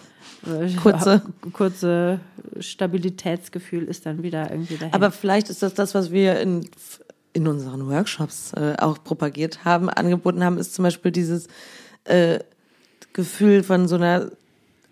[0.45, 1.21] äh, Kurze.
[1.51, 2.19] kurze
[2.59, 4.93] Stabilitätsgefühl ist dann wieder irgendwie dahin.
[4.93, 6.65] Aber vielleicht ist das das, was wir in,
[7.33, 11.47] in unseren Workshops äh, auch propagiert haben, angeboten haben, ist zum Beispiel dieses
[12.05, 12.39] äh,
[13.13, 14.31] Gefühl von so einer,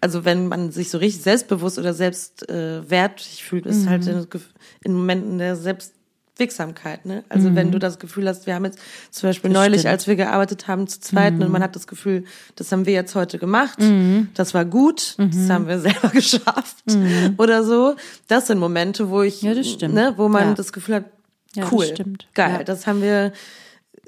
[0.01, 4.27] also wenn man sich so richtig selbstbewusst oder selbst äh, fühlt, ist halt Mhm.
[4.31, 4.41] in,
[4.83, 7.05] in Momenten der Selbstwirksamkeit.
[7.05, 7.23] Ne?
[7.29, 8.79] Also wenn du das Gefühl hast, wir haben jetzt
[9.09, 9.53] zum Beispiel Mhm.
[9.55, 9.91] Das neulich, stimmt.
[9.91, 9.93] Mhm.
[9.95, 12.25] als wir gearbeitet haben zu zweiten und man hat das Gefühl,
[12.55, 13.79] das haben wir jetzt heute gemacht,
[14.35, 15.31] das war gut, Mhm.
[15.31, 16.77] das haben wir selber geschafft
[17.37, 17.95] oder so.
[18.27, 19.53] Das sind Momente, wo ich, Ja,
[19.87, 20.53] ne, wo man Ja.
[20.53, 21.05] das Gefühl hat,
[21.55, 22.27] Ja, das cool, stimmt.
[22.35, 22.59] geil.
[22.59, 22.65] Mhm.
[22.65, 23.31] das haben wir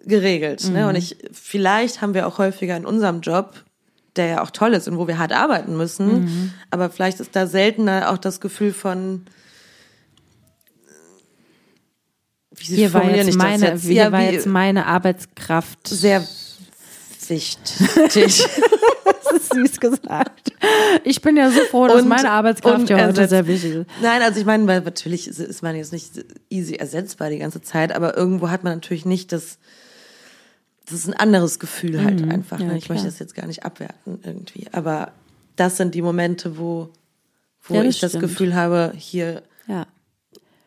[0.05, 0.69] geregelt.
[0.69, 0.87] Ne?
[0.87, 3.53] Und ich, vielleicht haben wir auch häufiger in unserem Job,
[4.15, 6.53] der ja auch toll ist und wo wir hart arbeiten müssen, Mhm.
[6.71, 9.25] aber vielleicht ist da seltener auch das Gefühl von
[12.55, 13.83] wie hier war jetzt meine, jetzt?
[13.83, 15.87] hier Ja, war jetzt meine Arbeitskraft.
[15.87, 16.25] sehr
[17.27, 18.45] wichtig.
[19.31, 20.53] Das ist süß gesagt.
[21.03, 23.29] Ich bin ja so froh, dass Und- meine Arbeitskraft ja heute ersetzt.
[23.29, 23.87] sehr wichtig ist.
[24.01, 27.61] Nein, also ich meine, weil natürlich ist, ist man jetzt nicht easy ersetzbar die ganze
[27.61, 29.59] Zeit, aber irgendwo hat man natürlich nicht das,
[30.89, 32.57] das ist ein anderes Gefühl halt einfach.
[32.59, 32.65] Mhm.
[32.65, 32.77] Ja, ne?
[32.77, 32.95] Ich klar.
[32.95, 35.11] möchte das jetzt gar nicht abwerten irgendwie, aber
[35.55, 36.89] das sind die Momente, wo,
[37.63, 38.23] wo Ja, das ich das stimmt.
[38.23, 39.85] Gefühl habe, hier, Ja.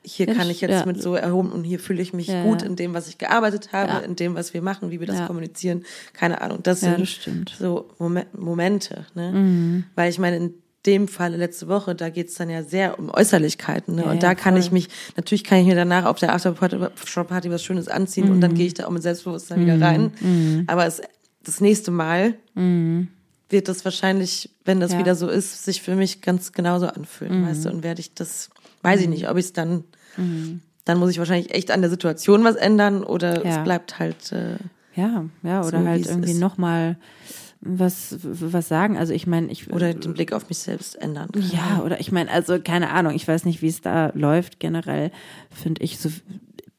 [0.05, 2.63] hier Ja, kann das- ich jetzt mit so erhoben und hier fühle ich mich gut
[2.63, 5.85] in dem, was ich gearbeitet habe, in dem, was wir machen, wie wir das kommunizieren.
[6.13, 6.59] Keine Ahnung.
[6.63, 9.33] Das sind das so Momen- Momente, ne?
[9.33, 9.85] Mhm.
[9.95, 10.55] Weil ich meine, in
[10.87, 13.95] dem Falle letzte Woche, da geht's dann ja sehr um Äußerlichkeiten.
[13.95, 14.03] Ne?
[14.03, 14.61] Ja, und ja, da kann voll.
[14.61, 18.41] ich mich, natürlich kann ich mir danach auf der Afterparty was Schönes anziehen und Mhm.
[18.41, 20.13] dann gehe ich da auch mit Selbstbewusstsein wieder rein.
[20.67, 21.01] Aber es,
[21.45, 22.35] das nächste Mal
[23.49, 24.95] wird das wahrscheinlich, wenn das Mhm.
[24.95, 25.01] Ja.
[25.01, 28.51] wieder so ist, sich für mich ganz genauso anfühlen, weißt du, und werde ich das,
[28.83, 29.03] weiß Mhm.
[29.05, 29.85] ich nicht, ob ich es dann,
[30.85, 33.59] dann muss ich wahrscheinlich echt an der Situation was ändern oder Ja.
[33.59, 34.57] es bleibt halt, äh,
[34.95, 36.97] Ja, ja, oder So, halt irgendwie nochmal
[37.65, 38.99] was, was sagen.
[38.99, 41.31] Also ich meine, ich oder den Blick auf mich selbst ändern.
[41.33, 41.49] kann.
[41.53, 44.59] Ja, oder ich meine, also keine Ahnung, ich weiß nicht, wie es da läuft.
[44.61, 45.11] Generell
[45.51, 46.11] finde ich, so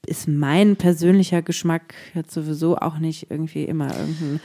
[0.06, 4.42] ist mein persönlicher Geschmack jetzt sowieso auch nicht irgendwie immer irgendein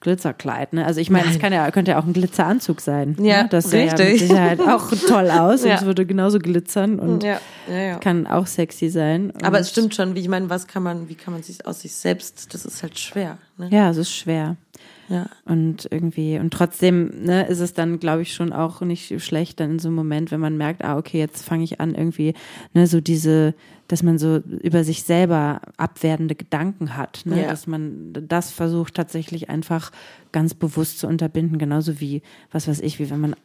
[0.00, 0.72] Glitzerkleid.
[0.72, 0.84] Ne?
[0.86, 3.16] Also ich meine, es kann ja, könnte ja auch ein Glitzeranzug sein.
[3.20, 3.48] Ja, ne?
[3.50, 4.18] Das sähe ja mit.
[4.18, 5.74] Sicherheit auch toll aus und Ja.
[5.76, 7.38] es würde genauso glitzern und Ja,
[7.70, 9.32] ja, kann auch sexy sein.
[9.42, 11.66] Aber Und- es stimmt schon, wie ich meine, was kann man, wie kann man sich
[11.66, 13.36] aus sich selbst, das ist halt schwer.
[13.58, 13.68] Ne?
[13.70, 14.56] Ja, es ist schwer.
[15.10, 15.26] Ja.
[15.44, 19.72] Und irgendwie, und trotzdem ne, ist es dann, glaube ich, schon auch nicht schlecht, dann
[19.72, 22.32] in so einem Moment, wenn man merkt, ah, okay, jetzt fange ich an, irgendwie,
[22.74, 23.54] ne, so diese,
[23.88, 27.42] dass man so über sich selber abwertende Gedanken hat, ne?
[27.42, 27.48] Ja.
[27.48, 29.90] dass man das versucht tatsächlich einfach
[30.30, 33.36] ganz bewusst zu unterbinden, genauso wie, was weiß ich, wie wenn man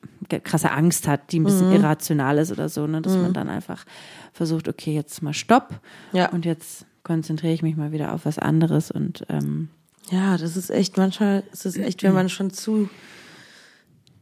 [0.44, 1.78] krasse Angst hat, die ein bisschen Mhm.
[1.78, 3.86] irrational ist oder so, ne, dass man dann einfach
[4.34, 5.80] versucht, okay, jetzt mal Stopp
[6.14, 6.30] Ja.
[6.30, 9.70] und jetzt konzentriere ich mich mal wieder auf was anderes und ähm,
[10.12, 12.90] Ja, das ist echt, manchmal ist es echt, wenn man schon zu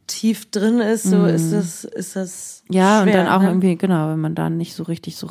[0.06, 2.62] tief drin ist, so ist das, ist das.
[2.68, 2.74] Mhm.
[2.74, 3.48] Ja, und schwer, dann auch ne?
[3.48, 5.26] irgendwie, genau, wenn man da nicht so richtig so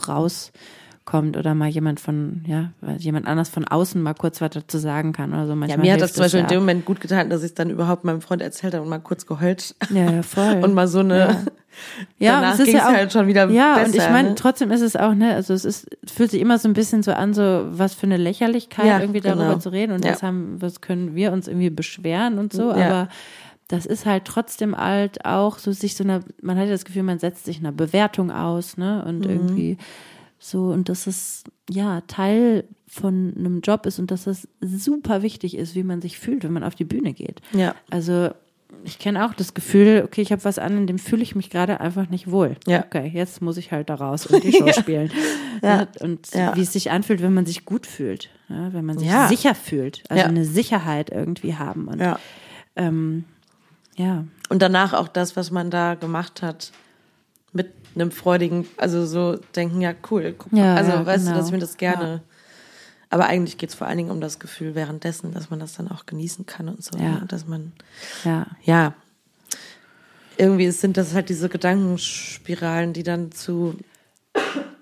[1.05, 5.13] rauskommt oder mal jemand von, ja, jemand anders von außen mal kurz was dazu sagen
[5.13, 5.51] kann oder so.
[5.51, 6.49] Ja, Manchmal mir hat das zum Beispiel in ja.
[6.49, 8.99] dem Moment gut getan, dass ich es dann überhaupt meinem Freund erzählt habe und mal
[8.99, 9.75] kurz geheult.
[9.89, 10.59] Ja, ja, voll.
[10.63, 11.45] Und mal so eine.
[12.19, 14.35] ja, danach es ist ja auch, halt schon wieder Ja, besser, und ich meine, ne?
[14.35, 17.11] trotzdem ist es auch, ne, also es ist, fühlt sich immer so ein bisschen so
[17.13, 19.57] an, so was für eine Lächerlichkeit, Ja, irgendwie darüber genau.
[19.59, 20.11] zu reden und Ja.
[20.11, 22.75] das haben, was können wir uns irgendwie beschweren und so, Ja.
[22.75, 23.07] aber
[23.69, 27.03] das ist halt trotzdem halt auch so sich so eine, man hat ja das Gefühl,
[27.03, 29.03] man setzt sich einer Bewertung aus, ne?
[29.07, 29.77] Und irgendwie
[30.45, 35.55] so, und das ist ja Teil von einem Job ist und dass das super wichtig
[35.55, 37.39] ist, wie man sich fühlt, wenn man auf die Bühne geht.
[37.53, 37.73] Ja.
[37.89, 38.31] Also
[38.83, 41.49] ich kenne auch das Gefühl, okay, ich habe was an, in dem fühle ich mich
[41.49, 42.57] gerade einfach nicht wohl.
[42.67, 42.83] Ja.
[42.83, 45.11] Okay, jetzt muss ich halt da raus und die Show spielen.
[45.61, 45.87] Ja.
[46.01, 46.55] Und Ja.
[46.57, 49.29] wie es sich anfühlt, wenn man sich gut fühlt, ja, wenn man sich Ja.
[49.29, 50.27] sicher fühlt, also Ja.
[50.27, 51.87] eine Sicherheit irgendwie haben.
[51.87, 52.19] Und Ja.
[52.75, 53.23] ähm,
[53.95, 56.73] ja, Und danach auch das, was man da gemacht hat,
[57.53, 60.35] mit einem freudigen, also so denken, ja, cool.
[60.37, 60.59] Guck mal.
[60.59, 61.35] Ja, also, ja, weißt genau.
[61.35, 62.21] du, dass ich mir das gerne.
[63.09, 65.87] Aber eigentlich geht es vor allen Dingen um das Gefühl währenddessen, dass man das dann
[65.87, 66.97] auch genießen kann und so.
[66.97, 67.19] Ja.
[67.19, 67.25] ne?
[67.27, 67.71] Dass man,
[68.23, 68.95] ja, ja,
[70.37, 73.75] irgendwie sind das halt diese Gedankenspiralen, die dann zu,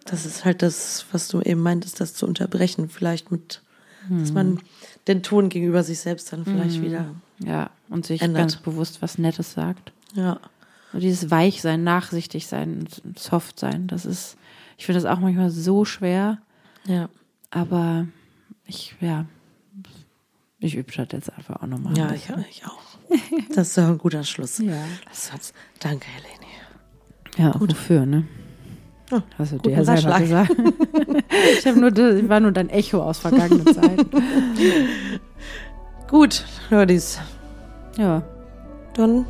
[0.05, 3.61] das ist halt das, was du eben meintest, das zu unterbrechen, vielleicht mit,
[4.09, 4.59] dass man
[5.07, 7.69] den Ton gegenüber sich selbst dann vielleicht wieder, ja.
[7.89, 8.41] Und sich Ändert.
[8.43, 9.91] ganz bewusst was Nettes sagt.
[10.13, 10.39] ja,
[10.93, 12.85] Dieses Weichsein, nachsichtig sein,
[13.17, 14.37] soft sein, das ist,
[14.77, 16.39] ich finde das auch manchmal so schwer,
[16.85, 17.09] ja,
[17.49, 18.07] aber
[18.65, 19.25] ich, ja,
[20.59, 21.97] ich übe das jetzt einfach auch nochmal.
[21.97, 22.81] ja, ich, ich auch.
[23.55, 24.59] Das ist doch ein guter Schluss.
[24.59, 24.85] Ja.
[25.79, 26.51] Danke, Helene.
[27.37, 28.25] Ja, wofür, ne?
[29.11, 30.51] Oh, Hast du dir ja selber gesagt.
[31.65, 34.09] ich nur, das war nur dein Echo aus vergangenen Zeiten.
[36.09, 37.19] Gut, Ladies.
[37.97, 38.23] Ja,
[38.93, 39.25] Dann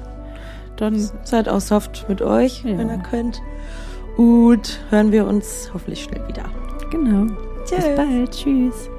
[0.82, 2.78] dann, seid auch soft mit euch, Ja.
[2.78, 3.42] wenn ihr könnt.
[4.18, 6.44] Und hören wir uns hoffentlich schnell wieder.
[6.92, 7.28] genau.
[7.66, 7.86] Tschüss.
[7.86, 8.32] Bis bald.
[8.32, 8.90] Tschüss.